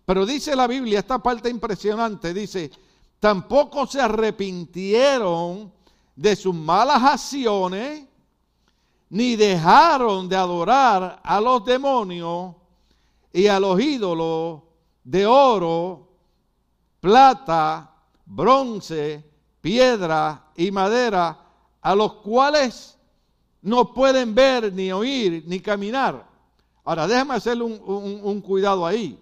[0.04, 2.72] Pero dice la Biblia, esta parte impresionante, dice,
[3.20, 5.72] tampoco se arrepintieron
[6.16, 8.04] de sus malas acciones,
[9.12, 12.56] ni dejaron de adorar a los demonios
[13.32, 14.64] y a los ídolos
[15.04, 16.08] de oro,
[17.00, 17.94] plata,
[18.26, 19.24] bronce,
[19.62, 21.41] piedra y madera
[21.82, 22.98] a los cuales
[23.62, 26.28] no pueden ver, ni oír, ni caminar.
[26.84, 29.20] Ahora, déjame hacerle un, cuidado ahí.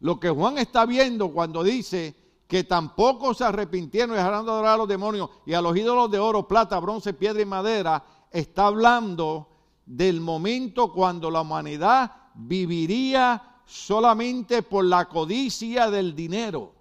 [0.00, 2.14] Lo que Juan está viendo cuando dice
[2.46, 6.10] que tampoco se arrepintieron y dejaron de adorar a los demonios y a los ídolos
[6.10, 9.48] de oro, plata, bronce, piedra y madera, está hablando
[9.86, 16.73] del momento cuando la humanidad viviría solamente por la codicia del dinero.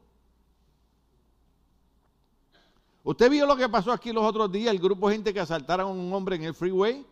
[3.03, 4.73] ¿Usted vio lo que pasó aquí los otros días?
[4.73, 7.05] El grupo de gente que asaltaron a un hombre en el freeway.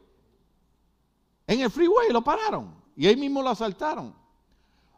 [1.46, 4.16] En el freeway lo pararon y ahí mismo lo asaltaron.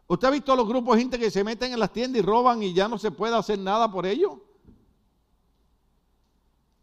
[0.05, 2.61] ¿Usted ha visto los grupos de gente que se meten en las tiendas y roban
[2.61, 4.39] y ya no se puede hacer nada por ello?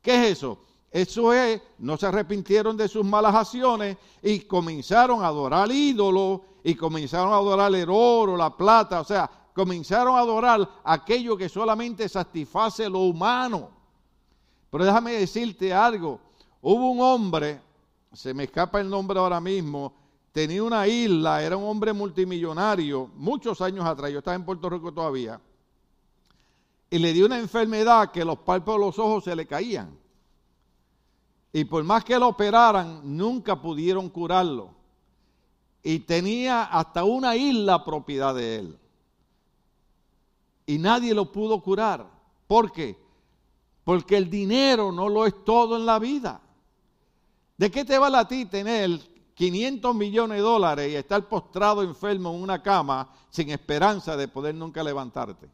[0.02, 0.58] ¿Qué es eso?
[0.90, 6.74] Eso es, no se arrepintieron de sus malas acciones y comenzaron a adorar ídolos y
[6.74, 12.08] comenzaron a adorar el oro, la plata, o sea, comenzaron a adorar aquello que solamente
[12.08, 13.79] satisface lo humano.
[14.70, 16.20] Pero déjame decirte algo.
[16.62, 17.60] Hubo un hombre,
[18.12, 19.92] se me escapa el nombre ahora mismo,
[20.32, 24.92] tenía una isla, era un hombre multimillonario, muchos años atrás, yo estaba en Puerto Rico
[24.92, 25.40] todavía,
[26.90, 29.96] y le dio una enfermedad que los párpados de los ojos se le caían.
[31.52, 34.70] Y por más que lo operaran, nunca pudieron curarlo.
[35.82, 38.78] Y tenía hasta una isla propiedad de él.
[40.66, 42.06] Y nadie lo pudo curar.
[42.46, 42.96] ¿Por qué?
[43.84, 46.40] Porque el dinero no lo es todo en la vida.
[47.56, 49.00] ¿De qué te vale a ti tener
[49.34, 54.54] 500 millones de dólares y estar postrado enfermo en una cama sin esperanza de poder
[54.54, 55.48] nunca levantarte?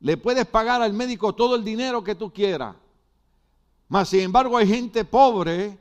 [0.00, 2.76] Le puedes pagar al médico todo el dinero que tú quieras.
[3.88, 5.78] Mas, sin embargo, hay gente pobre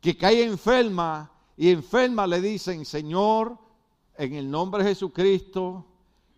[0.00, 3.56] que cae enferma y enferma le dicen, Señor,
[4.16, 5.84] en el nombre de Jesucristo,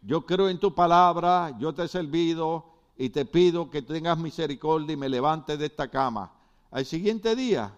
[0.03, 4.95] yo creo en tu palabra, yo te he servido, y te pido que tengas misericordia
[4.95, 6.33] y me levantes de esta cama.
[6.71, 7.75] Al siguiente día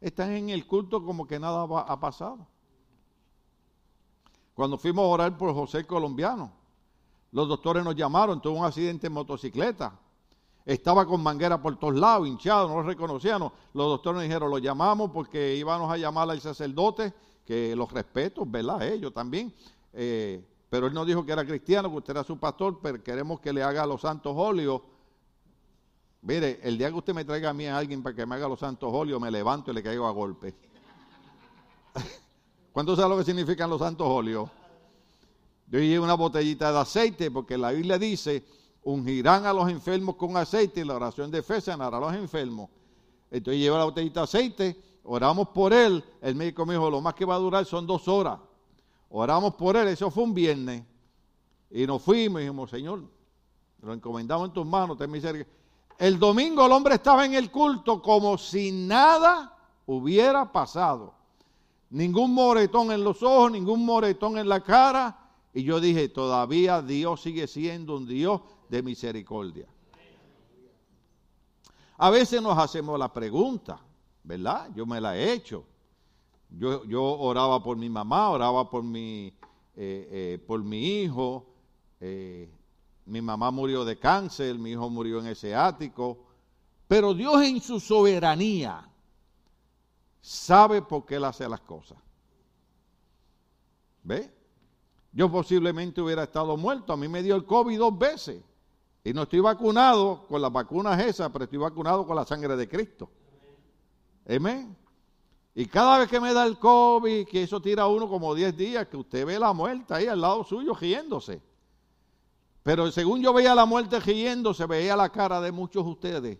[0.00, 2.46] están en el culto como que nada ha pasado.
[4.54, 6.52] Cuando fuimos a orar por José Colombiano,
[7.32, 9.98] los doctores nos llamaron, tuvo un accidente en motocicleta.
[10.64, 13.40] Estaba con manguera por todos lados, hinchado, no lo reconocían.
[13.40, 17.12] Los doctores nos dijeron, lo llamamos porque íbamos a llamar al sacerdote,
[17.44, 18.82] que los respeto, ¿verdad?
[18.82, 19.52] Ellos también.
[19.92, 20.42] Eh,
[20.74, 23.52] pero él no dijo que era cristiano, que usted era su pastor, pero queremos que
[23.52, 24.82] le haga los santos óleos
[26.20, 28.48] Mire, el día que usted me traiga a mí a alguien para que me haga
[28.48, 30.52] los santos óleos, me levanto y le caigo a golpe.
[32.72, 34.50] ¿Cuánto sabe lo que significan los santos óleos?
[35.68, 38.42] Yo llevo una botellita de aceite porque la Biblia dice,
[38.82, 42.68] ungirán a los enfermos con aceite y la oración de fe sanará a los enfermos.
[43.30, 47.14] Entonces llevo la botellita de aceite, oramos por él, el médico me dijo, lo más
[47.14, 48.40] que va a durar son dos horas.
[49.16, 50.82] Oramos por él, eso fue un viernes.
[51.70, 53.04] Y nos fuimos y dijimos, Señor,
[53.80, 55.54] lo encomendamos en tus manos, ten misericordia.
[55.96, 61.14] El domingo el hombre estaba en el culto como si nada hubiera pasado.
[61.90, 65.16] Ningún moretón en los ojos, ningún moretón en la cara.
[65.52, 69.68] Y yo dije, todavía Dios sigue siendo un Dios de misericordia.
[71.98, 73.78] A veces nos hacemos la pregunta,
[74.24, 74.70] ¿verdad?
[74.74, 75.64] Yo me la he hecho.
[76.50, 79.26] Yo, yo oraba por mi mamá, oraba por mi,
[79.76, 81.46] eh, eh, por mi hijo.
[82.00, 82.50] Eh,
[83.06, 86.18] mi mamá murió de cáncer, mi hijo murió en ese ático.
[86.86, 88.88] Pero Dios en su soberanía
[90.20, 91.98] sabe por qué Él hace las cosas.
[94.02, 94.32] ¿Ve?
[95.12, 96.92] Yo posiblemente hubiera estado muerto.
[96.92, 98.42] A mí me dio el COVID dos veces.
[99.02, 102.68] Y no estoy vacunado con las vacunas esas, pero estoy vacunado con la sangre de
[102.68, 103.10] Cristo.
[104.26, 104.74] Amén.
[105.54, 108.88] Y cada vez que me da el COVID, que eso tira uno como 10 días,
[108.88, 111.40] que usted ve la muerte ahí al lado suyo riéndose.
[112.64, 116.38] Pero según yo veía la muerte riéndose, veía la cara de muchos de ustedes.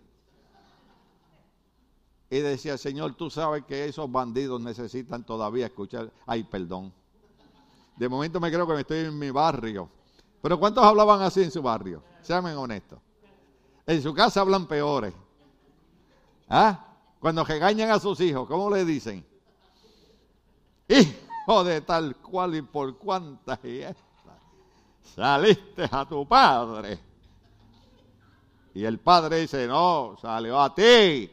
[2.29, 6.11] Y decía, Señor, tú sabes que esos bandidos necesitan todavía escuchar.
[6.25, 6.91] Ay, perdón.
[7.95, 9.89] De momento me creo que me estoy en mi barrio.
[10.41, 12.03] Pero ¿cuántos hablaban así en su barrio?
[12.21, 12.99] Sean honestos.
[13.85, 15.13] En su casa hablan peores.
[16.49, 16.84] ¿Ah?
[17.25, 19.25] Cuando regañan a sus hijos, ¿cómo le dicen?
[20.87, 24.37] Hijo de tal cual y por cuántas y esta.
[25.01, 26.99] Saliste a tu padre.
[28.75, 31.27] Y el padre dice, no, salió a ti.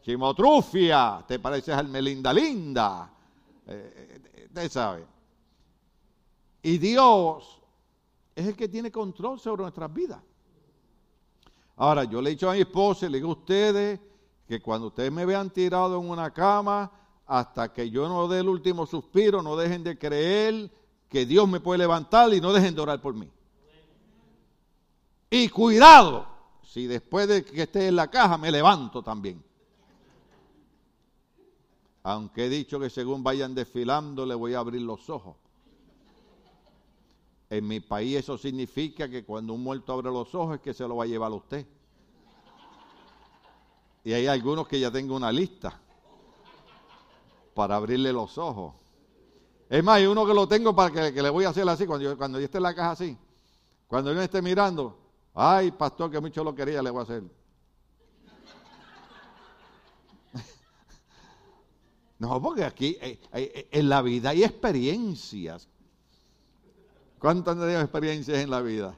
[0.00, 3.10] Chimotrufia, te pareces al Melinda Linda.
[3.66, 5.04] Eh, eh, usted sabe.
[6.62, 7.60] Y Dios
[8.32, 10.20] es el que tiene control sobre nuestras vidas.
[11.74, 13.98] Ahora, yo le he dicho a mi esposa, le digo a ustedes,
[14.48, 16.90] que cuando ustedes me vean tirado en una cama,
[17.26, 20.70] hasta que yo no dé el último suspiro, no dejen de creer
[21.10, 23.30] que Dios me puede levantar y no dejen de orar por mí.
[25.28, 26.26] Y cuidado,
[26.62, 29.44] si después de que esté en la caja me levanto también.
[32.02, 35.36] Aunque he dicho que según vayan desfilando le voy a abrir los ojos.
[37.50, 40.88] En mi país eso significa que cuando un muerto abre los ojos es que se
[40.88, 41.66] lo va a llevar a usted.
[44.08, 45.78] Y hay algunos que ya tengo una lista
[47.52, 48.74] para abrirle los ojos.
[49.68, 52.04] Es más, hay uno que lo tengo para que, le voy a hacer así, cuando
[52.04, 53.18] yo, cuando yo esté en la caja así.
[53.86, 54.98] Cuando yo esté mirando,
[55.34, 57.22] ay, pastor, que mucho lo quería, le voy a hacer.
[62.18, 65.68] no, porque aquí eh, eh, en la vida hay experiencias.
[67.18, 68.96] ¿Cuántas experiencias en la vida?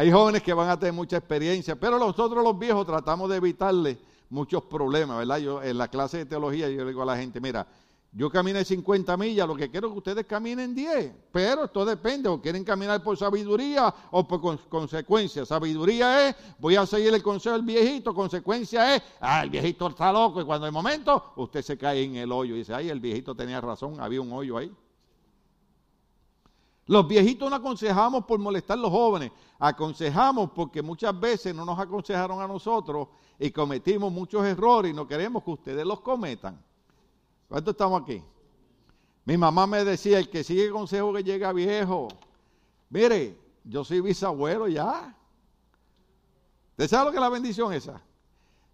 [0.00, 3.98] Hay jóvenes que van a tener mucha experiencia, pero nosotros los viejos tratamos de evitarle
[4.30, 5.36] muchos problemas, ¿verdad?
[5.36, 7.66] Yo en la clase de teología yo le digo a la gente, mira,
[8.10, 12.30] yo caminé 50 millas, lo que quiero es que ustedes caminen 10, pero esto depende,
[12.30, 15.44] o quieren caminar por sabiduría o por consecuencia.
[15.44, 20.10] Sabiduría es, voy a seguir el consejo del viejito, consecuencia es, ah, el viejito está
[20.10, 23.00] loco y cuando hay momento usted se cae en el hoyo y dice, ay, el
[23.00, 24.72] viejito tenía razón, había un hoyo ahí.
[26.86, 31.78] Los viejitos no aconsejamos por molestar a los jóvenes, aconsejamos porque muchas veces no nos
[31.78, 36.60] aconsejaron a nosotros y cometimos muchos errores y no queremos que ustedes los cometan.
[37.48, 38.22] ¿Cuántos estamos aquí?
[39.24, 42.08] Mi mamá me decía, el que sigue consejo que llega viejo.
[42.88, 45.16] Mire, yo soy bisabuelo ya.
[46.72, 48.02] ¿Usted sabe lo que es la bendición esa?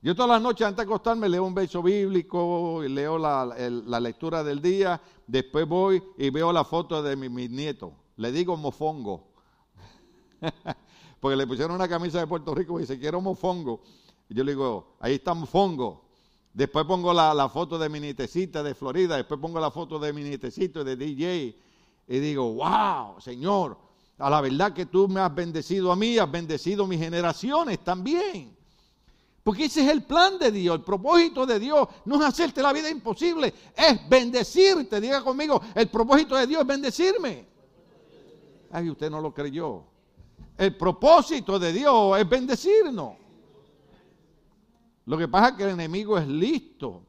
[0.03, 4.61] Yo todas las noches antes de acostarme leo un verso bíblico, leo la, lectura del
[4.61, 9.29] día, después voy y veo la foto de mi, mi nieto le digo mofongo.
[11.21, 13.83] Porque le pusieron una camisa de Puerto Rico y dice, quiero mofongo.
[14.29, 16.05] Y yo le digo, ahí está mofongo.
[16.53, 20.23] Después pongo la, foto de mi nietecita de Florida, después pongo la foto de mi
[20.23, 21.57] nietecito de DJ.
[22.09, 23.79] Y digo, wow, Señor,
[24.19, 28.56] a la verdad que tú me has bendecido a mí, has bendecido mis generaciones también.
[29.47, 32.73] Porque ese es el plan de Dios, el propósito de Dios no es hacerte la
[32.73, 35.01] vida imposible, es bendecirte.
[35.01, 37.47] Diga conmigo, el propósito de Dios es bendecirme.
[38.73, 39.85] Ay, usted no lo creyó.
[40.59, 43.15] El propósito de Dios es bendecirnos.
[45.05, 47.03] Lo que pasa es que el enemigo es listo.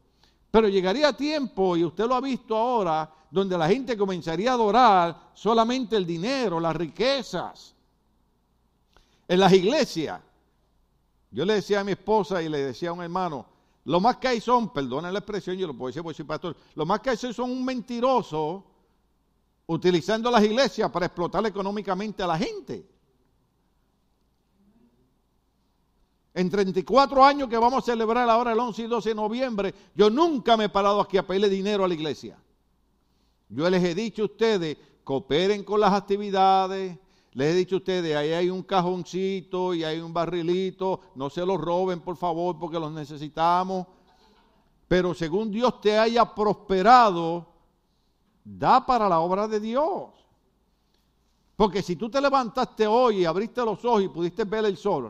[0.51, 5.31] Pero llegaría tiempo, y usted lo ha visto ahora, donde la gente comenzaría a adorar
[5.33, 7.73] solamente el dinero, las riquezas.
[9.27, 10.21] En las iglesias,
[11.31, 13.45] Yo le decía a mi esposa y le decía a un hermano,
[13.85, 16.55] lo más que hay son, perdonen la expresión, yo lo puedo decir, porque soy pastor,
[16.75, 18.65] lo más que hay son un mentiroso
[19.67, 22.85] utilizando las iglesias para explotar económicamente a la gente.
[26.33, 30.09] En 34 años que vamos a celebrar ahora el 11 y 12 de noviembre, yo
[30.09, 32.37] nunca me he parado aquí a pedirle dinero a la iglesia.
[33.49, 36.97] Yo les he dicho a ustedes, cooperen con las actividades,
[37.37, 41.45] les he dicho a ustedes, ahí hay un cajoncito y hay un barrilito, no se
[41.45, 43.85] los roben por favor porque los necesitamos.
[44.87, 47.45] Pero según Dios te haya prosperado,
[48.43, 50.09] da para la obra de Dios.
[51.55, 55.07] Porque si tú te levantaste hoy y abriste los ojos y pudiste ver el sol,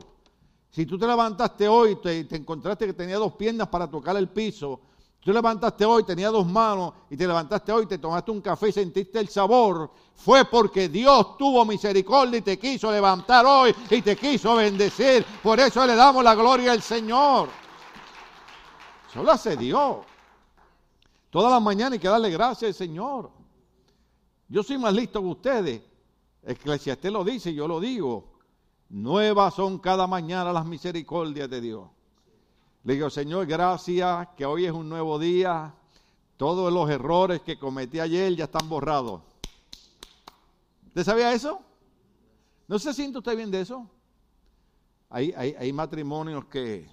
[0.68, 4.18] si tú te levantaste hoy y te, te encontraste que tenía dos piernas para tocar
[4.18, 4.80] el piso,
[5.20, 8.72] Tú levantaste hoy, tenía dos manos y te levantaste hoy, te tomaste un café y
[8.72, 9.90] sentiste el sabor.
[10.14, 15.24] Fue porque Dios tuvo misericordia y te quiso levantar hoy y te quiso bendecir.
[15.42, 17.48] Por eso le damos la gloria al Señor.
[19.12, 19.98] Solo hace Dios.
[21.30, 23.30] Todas las mañanas hay que darle gracias al Señor.
[24.48, 25.82] Yo soy más listo que ustedes.
[26.42, 28.38] Eclesiastés lo dice, yo lo digo.
[28.88, 31.97] Nuevas son cada mañana las misericordias de Dios.
[32.84, 35.74] Le digo, Señor, gracias, que hoy es un nuevo día.
[36.36, 39.22] Todos los errores que cometí ayer ya están borrados.
[40.86, 41.60] ¿Usted sabía eso?
[42.68, 43.90] ¿No se siente usted bien de eso?
[45.10, 46.86] Hay, hay, matrimonios que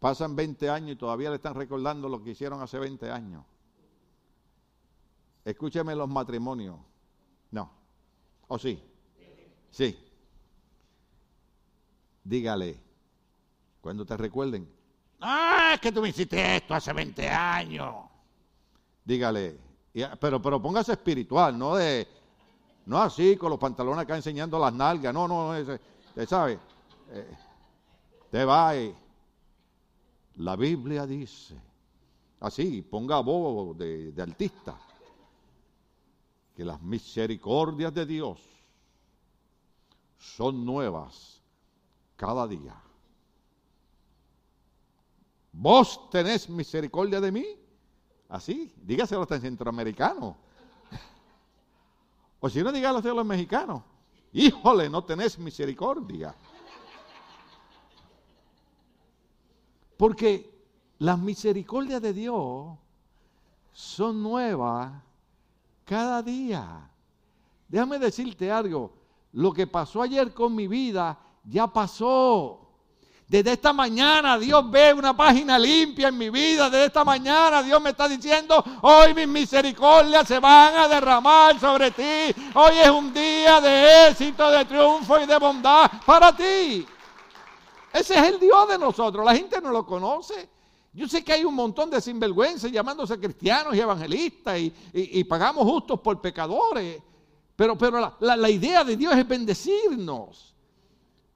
[0.00, 3.44] pasan 20 años y todavía le están recordando lo que hicieron hace 20 años.
[5.44, 6.76] Escúcheme los matrimonios.
[7.52, 7.70] No.
[8.48, 8.82] ¿O sí?
[9.70, 9.96] Sí.
[12.24, 12.80] Dígale,
[13.80, 14.68] cuando te recuerden,
[15.20, 17.94] Ah, es que tú me hiciste esto hace 20 años.
[19.04, 19.58] Dígale,
[20.20, 22.06] pero, pero póngase espiritual, no de,
[22.86, 26.58] no así con los pantalones acá enseñando las nalgas, no, no, usted sabe,
[27.10, 27.36] eh,
[28.30, 28.72] te va
[30.36, 31.54] la Biblia dice,
[32.40, 34.76] así, ponga voz de, de artista,
[36.56, 38.40] que las misericordias de Dios
[40.18, 41.40] son nuevas
[42.16, 42.83] cada día.
[45.56, 47.46] ¿Vos tenés misericordia de mí?
[48.28, 50.36] Así, dígaselo hasta en centroamericano.
[52.40, 53.82] O si no, dígalo a los mexicanos.
[54.32, 56.34] Híjole, no tenés misericordia.
[59.96, 60.52] Porque
[60.98, 62.76] las misericordias de Dios
[63.72, 64.92] son nuevas
[65.84, 66.90] cada día.
[67.68, 68.92] Déjame decirte algo.
[69.32, 72.63] Lo que pasó ayer con mi vida ya pasó.
[73.26, 76.68] Desde esta mañana Dios ve una página limpia en mi vida.
[76.68, 81.90] Desde esta mañana Dios me está diciendo, hoy mis misericordias se van a derramar sobre
[81.90, 82.40] ti.
[82.54, 86.86] Hoy es un día de éxito, de triunfo y de bondad para ti.
[87.92, 89.24] Ese es el Dios de nosotros.
[89.24, 90.50] La gente no lo conoce.
[90.92, 95.98] Yo sé que hay un montón de sinvergüenzas llamándose cristianos y evangelistas y, pagamos justos
[96.00, 97.02] por pecadores.
[97.56, 100.53] Pero, pero la idea de Dios es bendecirnos.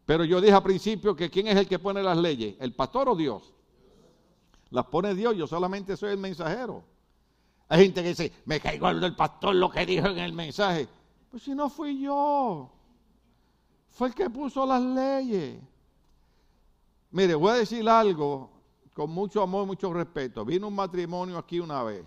[0.08, 3.10] Pero yo dije al principio que quién es el que pone las leyes, el pastor
[3.10, 3.52] o Dios.
[4.70, 6.82] Las pone Dios, yo solamente soy el mensajero.
[7.68, 10.88] Hay gente que dice, me caigo el del pastor lo que dijo en el mensaje.
[11.30, 12.70] Pues si no fui yo,
[13.90, 15.60] fue el que puso las leyes.
[17.10, 18.48] Mire, voy a decir algo
[18.94, 20.42] con mucho amor, mucho respeto.
[20.42, 22.06] Vino un matrimonio aquí una vez.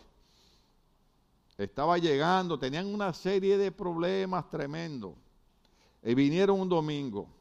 [1.56, 5.14] Estaba llegando, tenían una serie de problemas tremendos.
[6.02, 7.41] Y vinieron un domingo.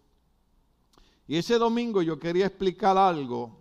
[1.31, 3.57] Y ese domingo yo quería explicar algo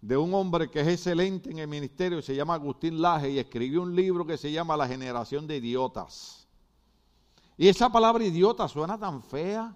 [0.00, 3.82] de un hombre que es excelente en el ministerio, se llama Agustín Laje, y escribió
[3.82, 6.46] un libro que se llama La generación de idiotas.
[7.56, 9.74] Y esa palabra idiota suena tan fea.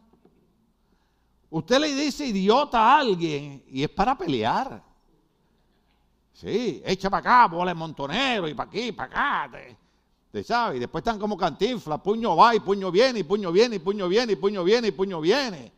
[1.51, 4.84] Usted le dice idiota a alguien y es para pelear.
[6.32, 9.59] Sí, echa para acá, bola de montonero, y para aquí, para acá.
[10.30, 13.74] Te, sabe, y después están como cantinflas, puño va y puño viene, y puño viene,
[13.74, 15.75] y puño viene, y puño viene, y puño viene.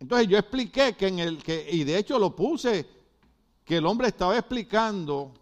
[0.00, 2.86] Entonces yo expliqué que en el que, y de hecho lo puse,
[3.64, 5.32] que el hombre estaba explicando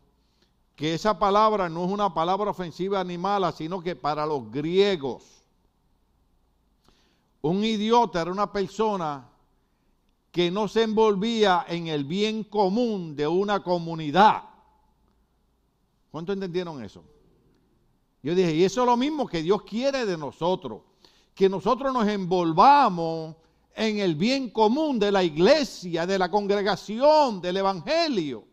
[0.74, 5.22] que esa palabra no es una palabra ofensiva ni mala, sino que para los griegos,
[7.40, 9.28] un idiota era una persona
[10.30, 14.42] que no se envolvía en el bien común de una comunidad.
[16.10, 17.02] ¿Cuánto entendieron eso?
[18.22, 20.82] Yo dije, y eso es lo mismo que Dios quiere de nosotros,
[21.34, 23.36] que nosotros nos envolvamos
[23.76, 28.44] en el bien común de la iglesia, de la congregación, del evangelio.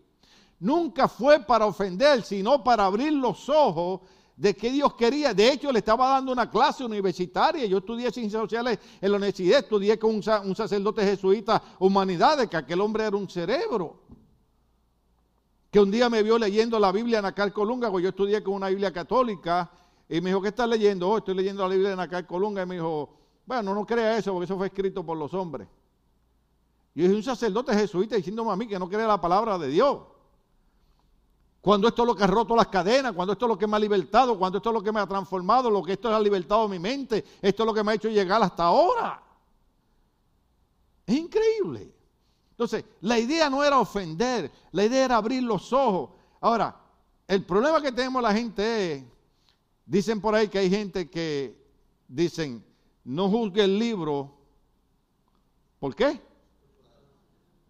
[0.60, 4.02] Nunca fue para ofender, sino para abrir los ojos
[4.36, 5.34] de qué Dios quería.
[5.34, 7.66] De hecho, le estaba dando una clase universitaria.
[7.66, 12.82] Yo estudié ciencias sociales en la universidad, estudié con un, sacerdote jesuita, humanidades, que aquel
[12.82, 14.02] hombre era un cerebro.
[15.72, 18.56] Que un día me vio leyendo la Biblia en Acal Colunga, porque yo estudié con
[18.56, 19.72] una Biblia católica,
[20.10, 21.10] y me dijo, ¿qué estás leyendo?
[21.10, 24.32] Oh, estoy leyendo la Biblia en Acal Colunga, y me dijo, bueno, no crea eso,
[24.32, 25.68] porque eso fue escrito por los hombres.
[26.96, 30.00] Yo dije, un sacerdote jesuita diciéndome a mí que no cree la palabra de Dios.
[31.60, 33.78] Cuando esto es lo que ha roto las cadenas, cuando esto es lo que me
[33.78, 36.20] ha libertado, cuando esto es lo que me ha transformado, lo que esto es ha
[36.20, 39.24] libertado mi mente, esto es lo que me ha hecho llegar hasta ahora.
[41.06, 41.94] Es increíble.
[42.52, 46.12] Entonces, la idea no era ofender, la idea era abrir los ojos.
[46.40, 46.78] Ahora,
[47.28, 49.04] el problema que tenemos la gente es,
[49.86, 51.58] dicen por ahí que hay gente que
[52.08, 52.64] dicen,
[53.04, 54.32] no juzgue el libro.
[55.80, 56.22] ¿Por qué?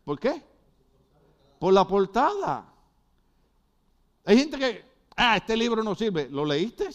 [0.04, 0.44] ¿Por qué?
[1.60, 2.72] Por la portada.
[4.26, 6.30] Hay gente que, ah, este libro no sirve.
[6.30, 6.90] ¿Lo leíste?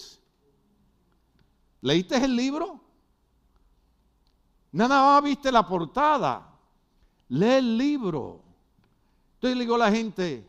[1.80, 2.80] ¿Leíste el libro?
[4.72, 6.55] Nada más viste la portada.
[7.28, 8.43] Lee el libro.
[9.34, 10.47] Entonces le digo a la gente,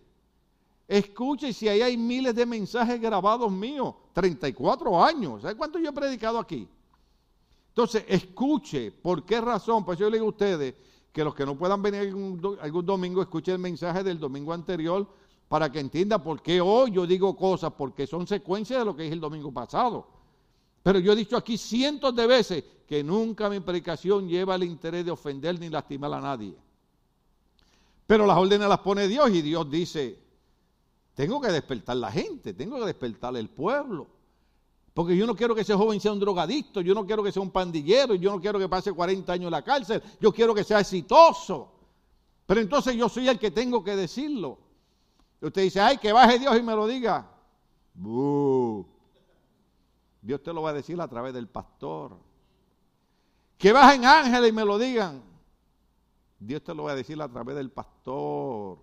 [0.87, 5.41] escuche si ahí hay miles de mensajes grabados míos, 34 años.
[5.41, 6.67] ¿Sabes cuánto yo he predicado aquí?
[7.69, 9.85] Entonces, escuche, ¿por qué razón?
[9.85, 10.75] Pues yo le digo a ustedes
[11.11, 15.07] que los que no puedan venir algún, domingo, escuchen el mensaje del domingo anterior
[15.47, 19.03] para que entienda por qué hoy yo digo cosas, porque son secuencias de lo que
[19.03, 20.07] dije el domingo pasado.
[20.83, 25.05] Pero yo he dicho aquí cientos de veces que nunca mi predicación lleva el interés
[25.05, 26.55] de ofender ni lastimar a nadie.
[28.07, 30.19] Pero las órdenes las pone Dios y Dios dice,
[31.13, 34.07] tengo que despertar la gente, tengo que despertar el pueblo.
[34.93, 37.41] Porque yo no quiero que ese joven sea un drogadicto, yo no quiero que sea
[37.41, 40.63] un pandillero, yo no quiero que pase 40 años en la cárcel, yo quiero que
[40.63, 41.71] sea exitoso.
[42.45, 44.57] Pero entonces yo soy el que tengo que decirlo.
[45.41, 47.29] Usted dice, ay, que baje Dios y me lo diga.
[50.21, 52.17] Dios te lo va a decir a través del pastor.
[53.57, 55.21] Que bajen ángeles y me lo digan.
[56.39, 58.79] Dios te lo va a decir a través del pastor.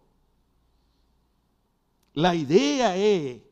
[2.13, 3.43] La idea es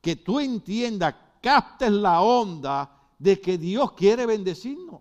[0.00, 5.00] que tú entiendas, captes la onda de que Dios quiere bendecirnos.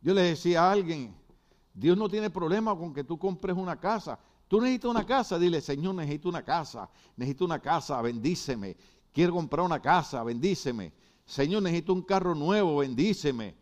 [0.00, 1.14] Yo le decía a alguien,
[1.74, 4.18] Dios no tiene problema con que tú compres una casa.
[4.48, 8.76] Tú necesitas una casa, dile, Señor, necesito una casa, necesito una casa, bendíceme.
[9.12, 10.92] Quiero comprar una casa, bendíceme.
[11.24, 13.56] Señor, necesito un carro nuevo, bendíceme.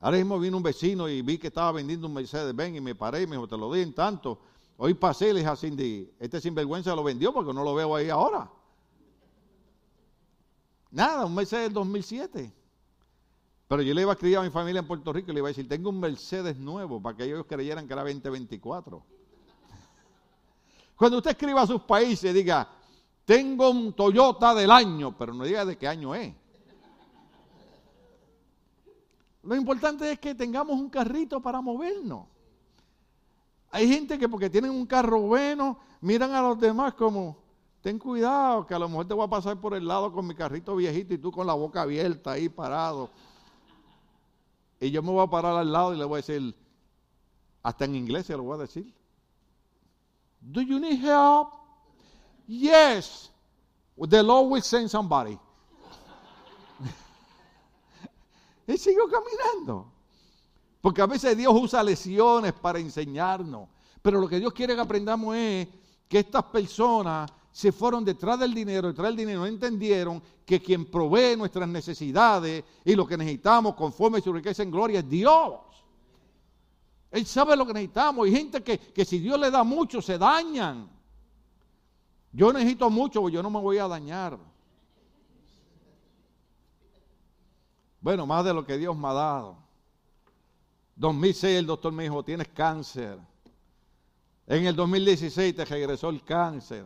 [0.00, 2.94] Ahora mismo vino un vecino y vi que estaba vendiendo un Mercedes Benz y me
[2.94, 4.38] paré y me dijo, te lo di en tanto.
[4.76, 7.96] Hoy pasé y le dije a Cindy, este sinvergüenza lo vendió porque no lo veo
[7.96, 8.50] ahí ahora.
[10.94, 12.54] Nada, un Mercedes 2007.
[13.66, 15.48] Pero yo le iba a escribir a mi familia en Puerto Rico y le iba
[15.48, 19.04] a decir, tengo un Mercedes nuevo para que ellos creyeran que era 2024.
[20.94, 22.68] Cuando usted escriba a sus países, diga,
[23.24, 26.32] tengo un Toyota del año, pero no diga de qué año es.
[29.42, 32.28] Lo importante es que tengamos un carrito para movernos.
[33.72, 37.43] Hay gente que porque tienen un carro bueno, miran a los demás como,
[37.84, 40.34] ten cuidado, que a lo mejor te voy a pasar por el lado con mi
[40.34, 43.10] carrito viejito y tú con la boca abierta ahí parado.
[44.80, 46.56] Y yo me voy a parar al lado y le voy a decir,
[47.62, 48.90] hasta en inglés se lo voy a decir.
[50.40, 51.50] Do you need help?
[52.46, 53.30] Yes.
[54.00, 55.38] The Lord will send somebody.
[58.66, 59.92] y sigo caminando.
[60.80, 63.68] Porque a veces Dios usa lesiones para enseñarnos.
[64.00, 65.68] Pero lo que Dios quiere que aprendamos es
[66.08, 70.86] que estas personas se fueron detrás del dinero, detrás del dinero, no entendieron que quien
[70.86, 75.60] provee nuestras necesidades y lo que necesitamos conforme a su riqueza en gloria es Dios.
[77.12, 78.26] Él sabe lo que necesitamos.
[78.26, 80.90] Hay gente que, que si Dios le da mucho, se dañan.
[82.32, 84.36] Yo necesito mucho, porque yo no me voy a dañar.
[88.00, 89.58] Bueno, más de lo que Dios me ha dado.
[90.96, 93.16] 2006 el doctor me dijo, tienes cáncer.
[94.48, 96.84] En el 2016 te regresó el cáncer.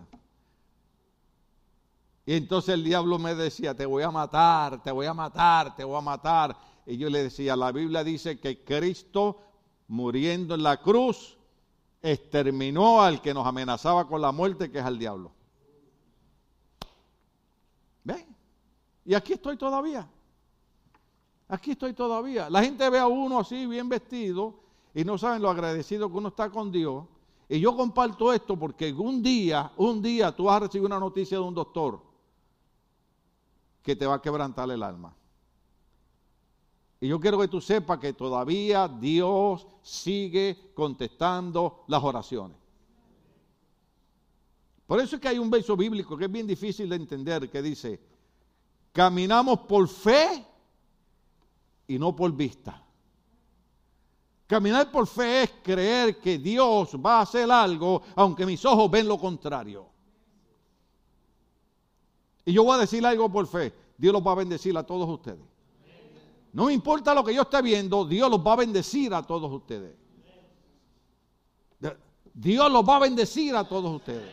[2.29, 5.83] Y entonces el diablo me decía, te voy a matar, te voy a matar, te
[5.83, 6.55] voy a matar.
[6.85, 9.41] Y yo le decía, la Biblia dice que Cristo
[9.87, 11.39] muriendo en la cruz,
[12.03, 15.33] exterminó al que nos amenazaba con la muerte, que es al diablo.
[18.05, 18.37] ¿Ven?
[19.07, 20.07] Y aquí estoy todavía.
[21.49, 22.51] Aquí estoy todavía.
[22.51, 24.61] La gente ve a uno así, bien vestido,
[24.95, 27.07] y no saben lo agradecido que uno está con Dios.
[27.49, 31.39] Y yo comparto esto porque un día, un día tú vas a recibir una noticia
[31.39, 32.07] de un doctor
[33.83, 35.15] que te va a quebrantar el alma.
[37.01, 42.57] Y yo quiero que tú sepas que todavía Dios sigue contestando las oraciones.
[44.87, 47.63] Por eso es que hay un verso bíblico que es bien difícil de entender, que
[47.63, 48.01] dice,
[48.93, 50.45] caminamos por fe
[51.87, 52.83] y no por vista.
[54.47, 59.07] Caminar por fe es creer que Dios va a hacer algo, aunque mis ojos ven
[59.07, 59.87] lo contrario.
[62.49, 63.75] Y yo voy a decir algo por fe.
[63.99, 65.45] Dios los va a bendecir a todos ustedes.
[66.51, 69.53] No me importa lo que yo esté viendo, Dios los va a bendecir a todos
[69.53, 69.95] ustedes.
[72.33, 74.33] Dios los va a bendecir a todos ustedes.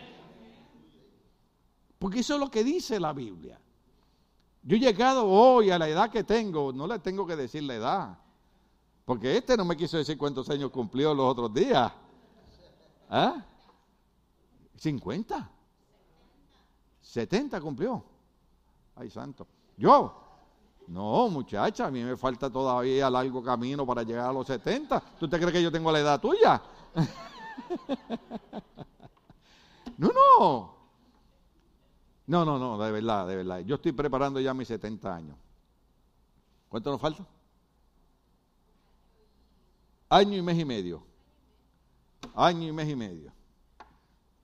[1.99, 3.59] Porque eso es lo que dice la Biblia.
[4.63, 7.75] Yo he llegado hoy a la edad que tengo, no le tengo que decir la
[7.75, 8.17] edad.
[9.03, 11.91] Porque este no me quiso decir cuántos años cumplió los otros días.
[13.09, 13.43] ¿Ah?
[14.77, 15.51] 50.
[17.05, 18.03] 70 cumplió.
[18.95, 19.47] Ay, santo.
[19.77, 20.21] Yo.
[20.87, 25.01] No, muchacha, a mí me falta todavía largo camino para llegar a los 70.
[25.19, 26.61] ¿Tú te crees que yo tengo la edad tuya?
[29.97, 30.75] no, no.
[32.27, 33.59] No, no, no, de verdad, de verdad.
[33.59, 35.37] Yo estoy preparando ya mis 70 años.
[36.69, 37.25] ¿Cuánto nos falta?
[40.09, 41.03] Año y mes y medio.
[42.35, 43.31] Año y mes y medio.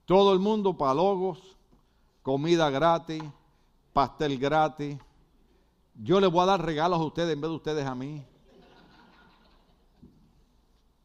[0.05, 1.57] Todo el mundo para logos,
[2.31, 3.21] comida gratis,
[3.91, 4.97] pastel gratis.
[6.01, 8.25] Yo les voy a dar regalos a ustedes en vez de ustedes a mí.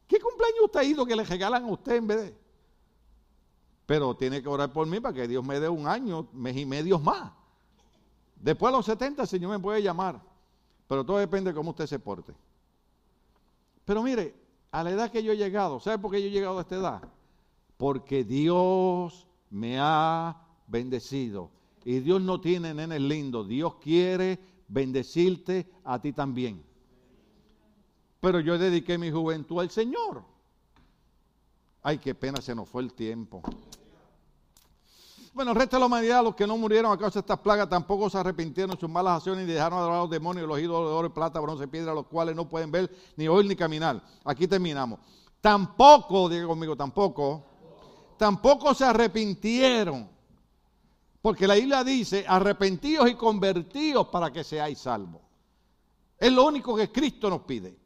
[0.07, 2.37] ¿Qué cumpleaños usted ha ido que le regalan a usted en vez de.?
[3.85, 6.65] Pero tiene que orar por mí para que Dios me dé un año, mes y
[6.65, 7.33] medio más.
[8.37, 10.21] Después de los 70 el Señor me puede llamar.
[10.87, 12.33] Pero todo depende de cómo usted se porte.
[13.83, 14.33] Pero mire,
[14.71, 16.75] a la edad que yo he llegado, ¿sabe por qué yo he llegado a esta
[16.75, 17.01] edad?
[17.75, 21.49] Porque Dios me ha bendecido.
[21.83, 23.47] Y Dios no tiene nenes lindos.
[23.47, 26.63] Dios quiere bendecirte a ti también.
[28.19, 30.23] Pero yo dediqué mi juventud al Señor.
[31.81, 33.41] Ay, qué pena se nos fue el tiempo.
[35.33, 37.69] Bueno, el resto de la humanidad, los que no murieron a causa de estas plagas,
[37.69, 40.89] tampoco se arrepintieron de sus malas acciones y dejaron adorar a los demonios los ídolos
[40.89, 44.01] de oro, plata, bronce, piedra, los cuales no pueden ver, ni oír, ni caminar.
[44.25, 44.99] Aquí terminamos.
[45.39, 47.45] Tampoco, diga conmigo, tampoco,
[48.17, 50.09] tampoco se arrepintieron.
[51.27, 55.19] Porque la Biblia dice, arrepentidos y convertidos para que seáis salvos.
[56.17, 57.77] Es lo único que Cristo nos pide.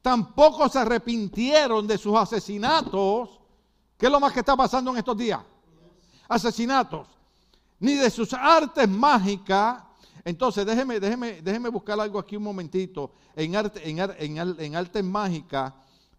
[0.00, 3.38] Tampoco se arrepintieron de sus asesinatos.
[3.98, 5.40] ¿Qué es lo más que está pasando en estos días?
[6.26, 7.06] asesinatos,
[7.80, 9.82] ni de sus artes mágicas.
[10.24, 13.12] Entonces, déjeme, déjeme, déjeme buscar algo aquí un momentito.
[13.36, 15.74] En, arte, en, en, artes mágicas,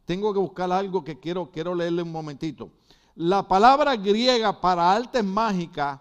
[0.05, 2.69] tengo que buscar algo que quiero, quiero leerle un momentito.
[3.15, 5.99] La palabra griega para artes mágicas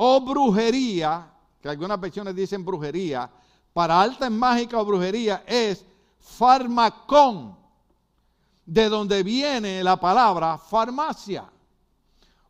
[0.00, 1.28] o brujería,
[1.60, 3.28] que algunas versiones dicen brujería,
[3.72, 5.84] para artes mágicas o brujería es
[6.20, 7.56] farmacón,
[8.64, 11.50] de donde viene la palabra farmacia.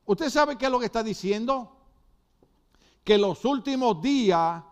[0.05, 1.72] ¿Usted sabe qué es lo que está diciendo?
[3.03, 4.62] Que los últimos días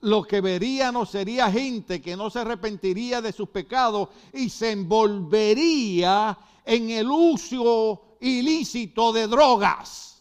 [0.00, 6.36] lo que veríamos sería gente que no se arrepentiría de sus pecados y se envolvería
[6.66, 10.15] en el uso ilícito de drogas.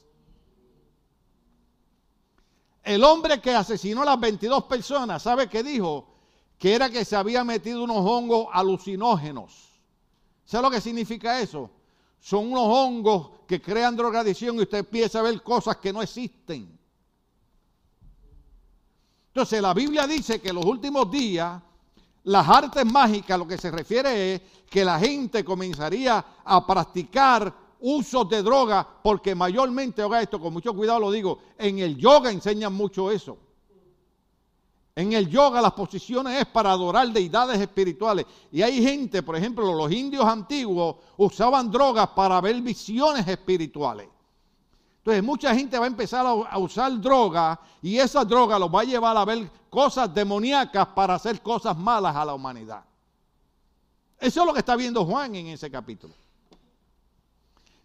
[2.85, 6.07] El hombre que asesinó a las 22 personas, ¿sabe qué dijo?
[6.57, 9.51] Que era que se había metido unos hongos alucinógenos.
[10.45, 11.69] ¿Sabe lo que significa eso?
[12.25, 16.75] son unos hongos que crean drogadicción y usted empieza a ver cosas que no existen.
[19.27, 21.61] Entonces la Biblia dice que en los últimos días
[22.23, 28.27] las artes mágicas lo que se refiere es que la gente comenzaría a practicar usos
[28.29, 32.73] de droga porque mayormente, oiga esto, con mucho cuidado lo digo, en el yoga enseñan
[32.73, 33.37] mucho eso.
[34.97, 38.25] En el yoga las posiciones es para adorar deidades espirituales.
[38.49, 44.07] Y hay gente, por ejemplo, los indios antiguos usaban drogas para ver visiones espirituales.
[44.99, 48.85] Entonces mucha gente va a empezar a, usar droga y esa droga los va a
[48.85, 52.83] llevar a ver cosas demoníacas para hacer cosas malas a la humanidad.
[54.19, 56.13] Eso es lo que está viendo Juan en ese capítulo.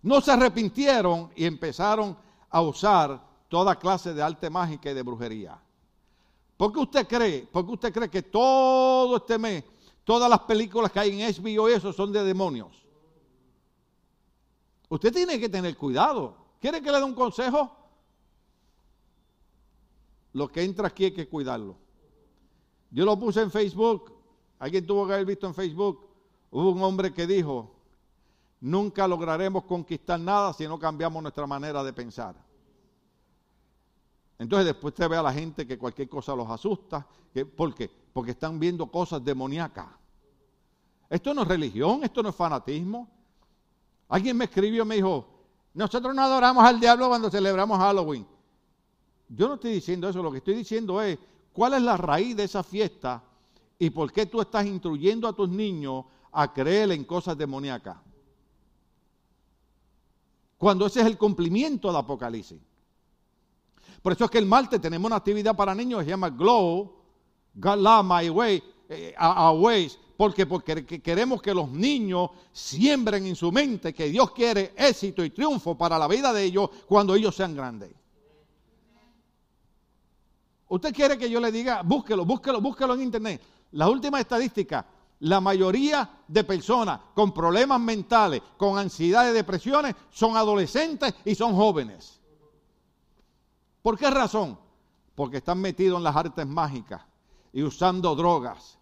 [0.03, 2.17] No se arrepintieron y empezaron
[2.49, 5.61] a usar toda clase de arte mágica y de brujería.
[6.57, 7.47] ¿Por qué usted cree?
[7.47, 9.65] ¿Por qué usted cree que todo este mes,
[10.05, 12.85] todas las películas que hay en HBO y eso son de demonios?
[14.89, 16.37] Usted tiene que tener cuidado.
[16.61, 17.77] ¿Quiere que le dé un consejo?
[20.33, 21.77] Lo que entra aquí hay que cuidarlo.
[22.91, 24.13] Yo lo puse en Facebook.
[24.59, 26.07] Alguien tuvo que haber visto en Facebook.
[26.51, 27.75] Hubo un hombre que dijo,
[28.61, 32.35] nunca lograremos conquistar nada si no cambiamos nuestra manera de pensar.
[34.39, 37.07] Entonces después usted ve a la gente que cualquier cosa los asusta.
[37.57, 37.91] ¿Por qué?
[38.13, 39.87] Porque están viendo cosas demoníacas.
[41.09, 43.09] Esto no es religión, esto no es fanatismo.
[44.09, 45.29] Alguien me escribió y me dijo,
[45.75, 48.27] nosotros no adoramos al diablo cuando celebramos Halloween.
[49.29, 51.19] Yo no estoy diciendo eso, lo que estoy diciendo es
[51.53, 53.23] cuál es la raíz de esa fiesta
[53.79, 57.97] y por qué tú estás instruyendo a tus niños a creer en cosas demoníacas.
[60.61, 62.59] Cuando ese es el cumplimiento del Apocalipsis.
[64.03, 67.01] Por eso es que el martes tenemos una actividad para niños que se llama Glow,
[67.55, 69.15] God My Way, eh,
[70.19, 75.31] porque, porque queremos que los niños siembren en su mente que Dios quiere éxito y
[75.31, 77.93] triunfo para la vida de ellos cuando ellos sean grandes.
[80.69, 83.41] Usted quiere que yo le diga, búsquelo, búsquelo, búsquelo en internet.
[83.73, 84.85] La última estadística,
[85.21, 91.55] la mayoría de personas con problemas mentales, con ansiedad y depresiones, son adolescentes y son
[91.55, 92.21] jóvenes.
[93.83, 94.59] ¿Por qué razón?
[95.14, 97.03] Porque están metidos en las artes mágicas
[97.53, 98.79] y usando drogas.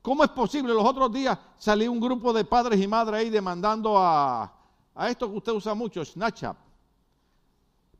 [0.00, 0.72] ¿Cómo es posible?
[0.72, 4.52] Los otros días salió un grupo de padres y madres ahí demandando a,
[4.94, 6.56] a esto que usted usa mucho, Snapchat.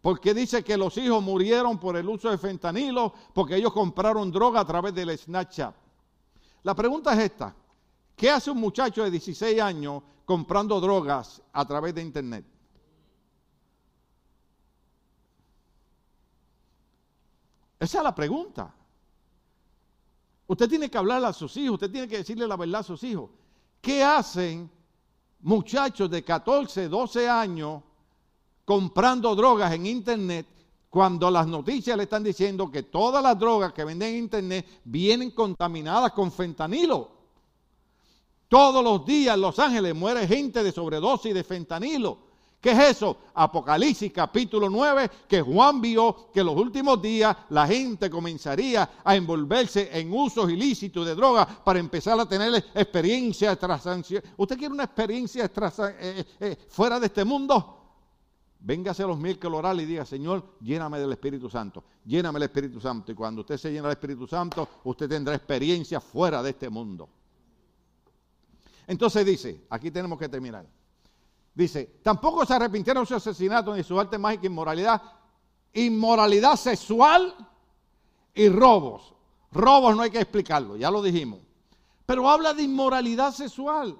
[0.00, 4.60] Porque dice que los hijos murieron por el uso de fentanilo, porque ellos compraron droga
[4.60, 5.74] a través del Snapchat.
[6.62, 7.54] La pregunta es esta.
[8.16, 12.44] ¿Qué hace un muchacho de 16 años comprando drogas a través de Internet?
[17.78, 18.74] Esa es la pregunta.
[20.48, 23.02] Usted tiene que hablarle a sus hijos, usted tiene que decirle la verdad a sus
[23.04, 23.30] hijos.
[23.80, 24.70] ¿Qué hacen
[25.40, 27.82] muchachos de 14, 12 años
[28.64, 30.46] comprando drogas en Internet
[30.90, 35.30] cuando las noticias le están diciendo que todas las drogas que venden en Internet vienen
[35.32, 37.10] contaminadas con fentanilo?
[38.48, 42.28] Todos los días en Los Ángeles muere gente de sobredosis de fentanilo.
[42.60, 43.18] ¿Qué es eso?
[43.34, 49.90] Apocalipsis capítulo 9, que Juan vio que los últimos días la gente comenzaría a envolverse
[49.92, 53.56] en usos ilícitos de drogas para empezar a tener experiencias
[54.36, 55.50] ¿Usted quiere una experiencia eh,
[56.00, 57.77] eh, eh, fuera de este mundo?
[58.60, 62.80] Véngase a los mil orales y diga, Señor, lléname del Espíritu Santo, lléname del Espíritu
[62.80, 63.12] Santo.
[63.12, 67.08] Y cuando usted se llena del Espíritu Santo, usted tendrá experiencia fuera de este mundo.
[68.86, 70.66] Entonces dice, aquí tenemos que terminar.
[71.54, 75.02] Dice, tampoco se arrepintieron su asesinato ni su arte mágica inmoralidad.
[75.74, 77.34] Inmoralidad sexual
[78.34, 79.14] y robos.
[79.52, 81.40] Robos no hay que explicarlo, ya lo dijimos.
[82.06, 83.98] Pero habla de inmoralidad sexual.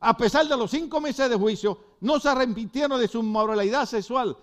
[0.00, 4.36] A pesar de los cinco meses de juicio, no se arrepintieron de su inmoralidad sexual.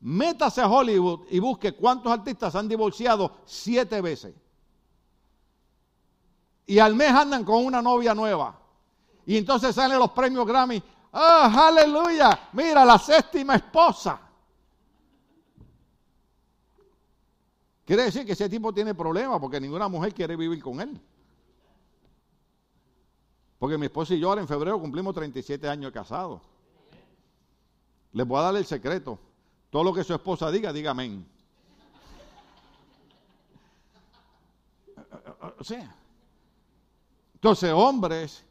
[0.00, 4.34] Métase a Hollywood y busque cuántos artistas han divorciado siete veces.
[6.66, 8.58] Y al mes andan con una novia nueva.
[9.26, 10.82] Y entonces salen los premios Grammy.
[11.12, 12.48] ¡Ah, aleluya!
[12.52, 14.20] Mira, la séptima esposa.
[17.84, 21.00] Quiere decir que ese tipo tiene problemas porque ninguna mujer quiere vivir con él.
[23.60, 26.42] Porque mi esposa y yo ahora en febrero cumplimos 37 años casados.
[28.12, 29.20] Les voy a dar el secreto.
[29.70, 31.24] Todo lo que su esposa diga, diga amén.
[35.58, 35.94] O sea,
[37.34, 38.44] entonces hombres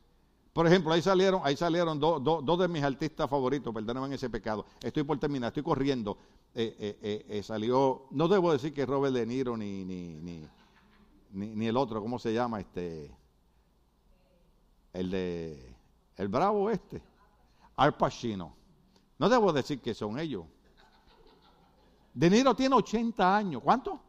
[0.60, 4.66] por ejemplo, ahí salieron, ahí salieron dos de mis artistas favoritos, perdónenme ese pecado.
[4.82, 6.18] Estoy por terminar, estoy corriendo.
[6.54, 10.42] Eh, eh, eh, salió, no debo decir que Robert De Niro ni, ni, ni,
[11.32, 12.60] ni, el otro, ¿cómo se llama?
[12.60, 13.10] Este,
[14.94, 15.76] el de,
[16.18, 17.02] el bravo este,
[17.76, 18.56] Al Pacino.
[19.18, 20.46] No debo decir que son ellos.
[22.14, 24.00] De Niro tiene 80 años, ¿cuánto?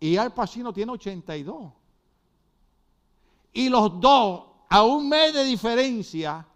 [0.00, 1.72] Y Al Pacino tiene 82.
[3.52, 6.46] Y los dos a un mes de diferencia,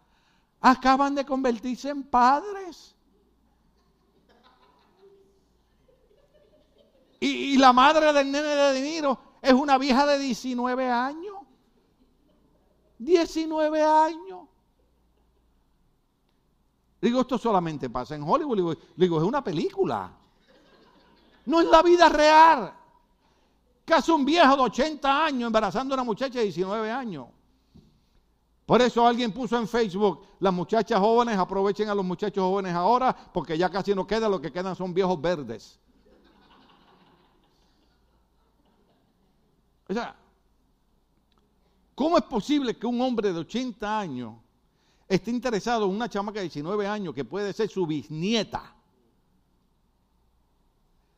[0.61, 2.95] acaban de convertirse en padres.
[7.21, 11.32] Y, la madre del nene de dinero es una vieja de 19 años.
[13.05, 14.49] 19 años.
[17.01, 18.57] Digo, esto solamente pasa en Hollywood.
[18.57, 20.13] Digo, digo, es una película.
[21.47, 22.73] No es la vida real.
[23.85, 27.27] Casi un viejo de 80 años embarazando a una muchacha de 19 años.
[28.65, 33.15] Por eso alguien puso en Facebook, las muchachas jóvenes aprovechen a los muchachos jóvenes ahora,
[33.15, 35.81] porque ya casi no queda, lo que quedan son viejos verdes.
[39.89, 40.17] O sea,
[41.95, 44.35] ¿cómo es posible que un hombre de 80 años
[45.09, 48.75] esté interesado en una chamaca de 19 años que puede ser su bisnieta?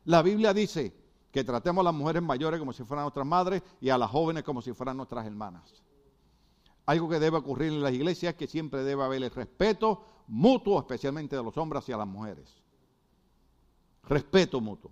[0.05, 0.93] La Biblia dice
[1.31, 4.43] que tratemos a las mujeres mayores como si fueran nuestras madres y a las jóvenes
[4.43, 5.83] como si fueran nuestras hermanas.
[6.85, 10.79] Algo que debe ocurrir en las iglesias es que siempre debe haber el respeto mutuo,
[10.79, 12.47] especialmente de los hombres hacia las mujeres.
[14.03, 14.91] Respeto mutuo.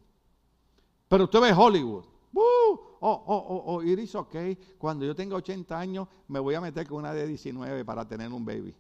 [1.08, 2.06] Pero usted ve Hollywood.
[2.34, 4.58] Uh, oh, oh, oh, oh, it is okay.
[4.78, 8.32] Cuando yo tenga 80 años, me voy a meter con una de 19 para tener
[8.32, 8.74] un baby.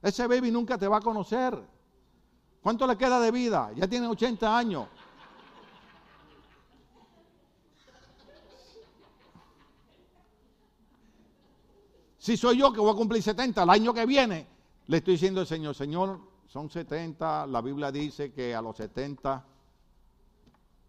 [0.00, 1.58] Ese baby nunca te va a conocer.
[2.62, 3.72] ¿Cuánto le queda de vida?
[3.74, 4.86] Ya tiene 80 años.
[12.18, 14.46] Si soy yo que voy a cumplir 70 el año que viene,
[14.86, 19.44] le estoy diciendo al Señor, Señor, son 70, la Biblia dice que a los 70,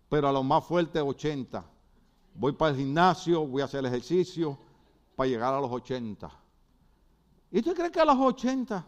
[0.07, 1.72] pero a los más fuertes 80.
[2.35, 4.57] Voy para el gimnasio, voy a hacer ejercicio
[5.15, 6.29] para llegar a los 80.
[7.51, 8.85] ¿Y usted cree que a los 80?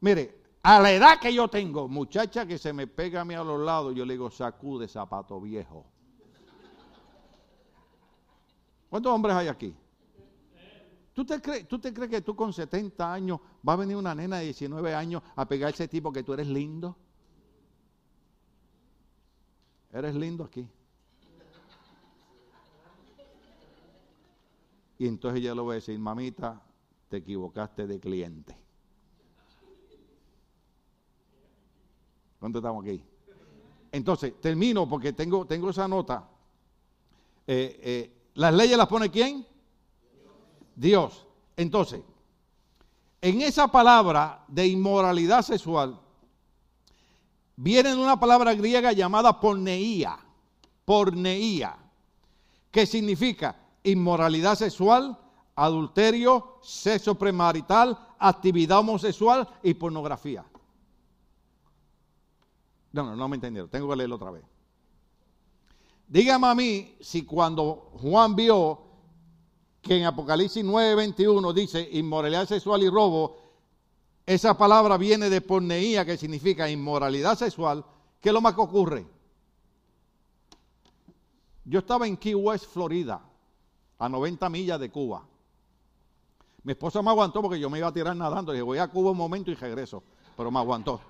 [0.00, 3.44] Mire, a la edad que yo tengo, muchacha que se me pega a mí a
[3.44, 5.86] los lados, yo le digo, sacude zapato viejo.
[8.88, 9.74] ¿Cuántos hombres hay aquí?
[11.14, 14.14] ¿Tú te, crees, ¿Tú te crees que tú con 70 años va a venir una
[14.14, 16.96] nena de 19 años a pegar a ese tipo que tú eres lindo?
[19.92, 20.68] Eres lindo aquí.
[25.00, 26.60] Y entonces ella lo va a decir, mamita,
[27.08, 28.54] te equivocaste de cliente.
[32.38, 33.02] ¿Cuánto estamos aquí?
[33.92, 36.28] Entonces, termino porque tengo, tengo esa nota.
[37.46, 39.46] Eh, eh, ¿Las leyes las pone quién?
[40.76, 41.26] Dios.
[41.56, 42.02] Entonces,
[43.22, 45.98] en esa palabra de inmoralidad sexual,
[47.56, 50.18] viene una palabra griega llamada porneía,
[50.84, 51.74] porneía,
[52.70, 55.18] que significa inmoralidad sexual,
[55.54, 60.44] adulterio, sexo premarital, actividad homosexual y pornografía.
[62.92, 64.44] No, no, no me entendieron, tengo que leerlo otra vez.
[66.08, 68.82] Dígame a mí si cuando Juan vio
[69.80, 73.36] que en Apocalipsis 9:21 dice inmoralidad sexual y robo,
[74.26, 77.84] esa palabra viene de porneía, que significa inmoralidad sexual,
[78.20, 79.06] ¿qué es lo más que ocurre?
[81.64, 83.22] Yo estaba en Key West, Florida,
[84.00, 85.22] a 90 millas de Cuba.
[86.64, 88.50] Mi esposa me aguantó porque yo me iba a tirar nadando.
[88.50, 90.02] Dije, voy a Cuba un momento y regreso.
[90.36, 91.00] Pero me aguantó.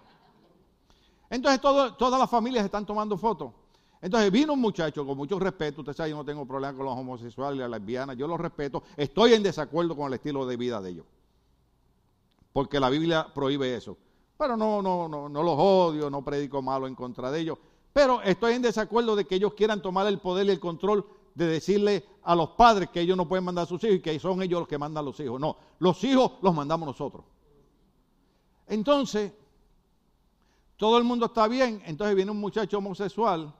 [1.31, 3.53] Entonces todas las familias están tomando fotos.
[4.03, 6.97] Entonces vino un muchacho con mucho respeto, usted sabe, yo no tengo problema con los
[6.97, 10.81] homosexuales y las lesbianas, yo los respeto, estoy en desacuerdo con el estilo de vida
[10.81, 11.07] de ellos,
[12.51, 13.99] porque la Biblia prohíbe eso.
[14.39, 17.59] Pero no, no, no, no los odio, no predico malo en contra de ellos,
[17.93, 21.05] pero estoy en desacuerdo de que ellos quieran tomar el poder y el control
[21.35, 24.19] de decirle a los padres que ellos no pueden mandar a sus hijos y que
[24.19, 25.41] son ellos los que mandan a los hijos.
[25.41, 27.25] No, los hijos los mandamos nosotros.
[28.67, 29.33] Entonces,
[30.77, 33.53] todo el mundo está bien, entonces viene un muchacho homosexual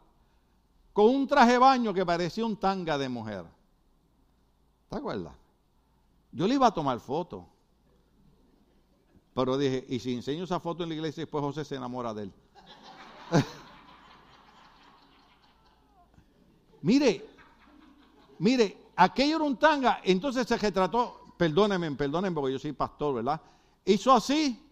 [0.93, 3.45] con un traje de baño que parecía un tanga de mujer.
[4.89, 5.35] ¿Te acuerdas?
[6.33, 7.47] Yo le iba a tomar foto.
[9.35, 12.25] Pero dije, ¿y si enseño esa foto en la iglesia después José se enamora de
[12.25, 12.33] él?
[16.83, 17.30] mire,
[18.41, 23.41] mire, aquello era un tanga, entonces se retrató, perdónenme, perdónenme porque yo soy pastor, ¿verdad?
[23.85, 24.67] Hizo así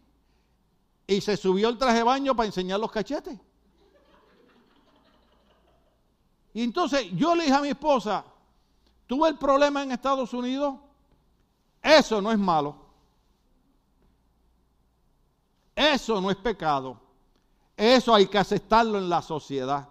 [1.06, 3.38] y se subió el traje de baño para enseñar los cachetes.
[6.54, 8.24] Y entonces yo le dije a mi esposa,
[9.06, 10.76] tuve el problema en Estados Unidos,
[11.82, 12.88] eso no es malo.
[15.76, 17.00] Eso no es pecado.
[17.76, 19.88] Eso hay que aceptarlo en la sociedad.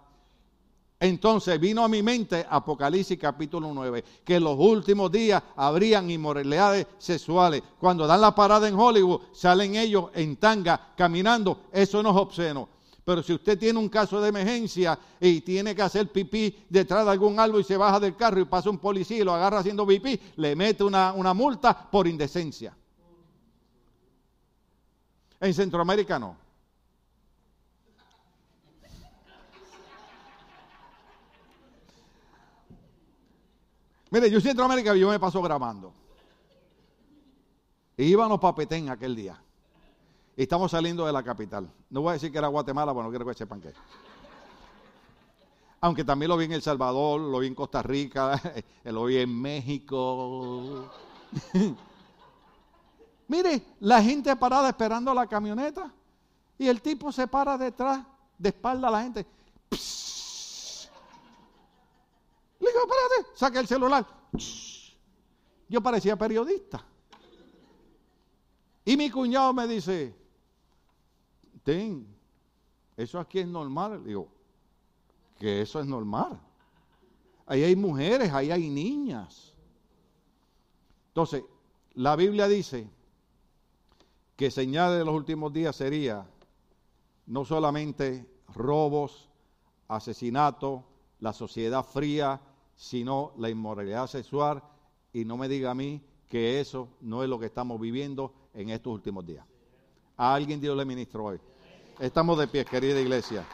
[1.00, 7.62] Entonces vino a mi mente Apocalipsis capítulo 9, que los últimos días habrían inmoralidades sexuales.
[7.78, 11.66] Cuando dan la parada en Hollywood, salen ellos en tanga caminando.
[11.72, 12.68] Eso no es obsceno.
[13.04, 17.12] Pero si usted tiene un caso de emergencia y tiene que hacer pipí detrás de
[17.12, 19.86] algún árbol y se baja del carro y pasa un policía y lo agarra haciendo
[19.86, 22.76] pipí, le mete una, una multa por indecencia.
[25.40, 26.47] En Centroamérica no.
[34.10, 35.92] Mire, yo en Centroamérica yo me paso grabando.
[37.96, 39.42] Y íbamos para Petén aquel día.
[40.36, 41.70] Y estamos saliendo de la capital.
[41.90, 43.72] No voy a decir que era Guatemala, porque no quiero que sepan qué.
[45.80, 48.40] Aunque también lo vi en El Salvador, lo vi en Costa Rica,
[48.84, 50.90] lo vi en México.
[53.28, 55.92] Mire, la gente parada esperando la camioneta
[56.56, 58.04] y el tipo se para detrás,
[58.38, 59.26] de espalda a la gente.
[62.68, 64.06] Le digo, espérate, saca el celular.
[65.68, 66.84] Yo parecía periodista.
[68.84, 70.14] Y mi cuñado me dice,
[72.96, 74.04] eso aquí es normal.
[74.04, 74.28] Digo,
[75.38, 76.40] que eso es normal.
[77.46, 79.54] Ahí hay mujeres, ahí hay niñas.
[81.08, 81.44] Entonces,
[81.94, 82.88] la Biblia dice
[84.36, 86.26] que señal de los últimos días sería
[87.26, 89.28] no solamente robos,
[89.88, 90.82] asesinatos,
[91.20, 92.40] la sociedad fría,
[92.78, 94.62] sino la inmoralidad sexual.
[95.12, 98.70] Y no me diga a mí que eso no es lo que estamos viviendo en
[98.70, 99.44] estos últimos días.
[100.16, 101.40] A alguien Dios le ministró hoy.
[101.98, 103.44] Estamos de pie, querida iglesia.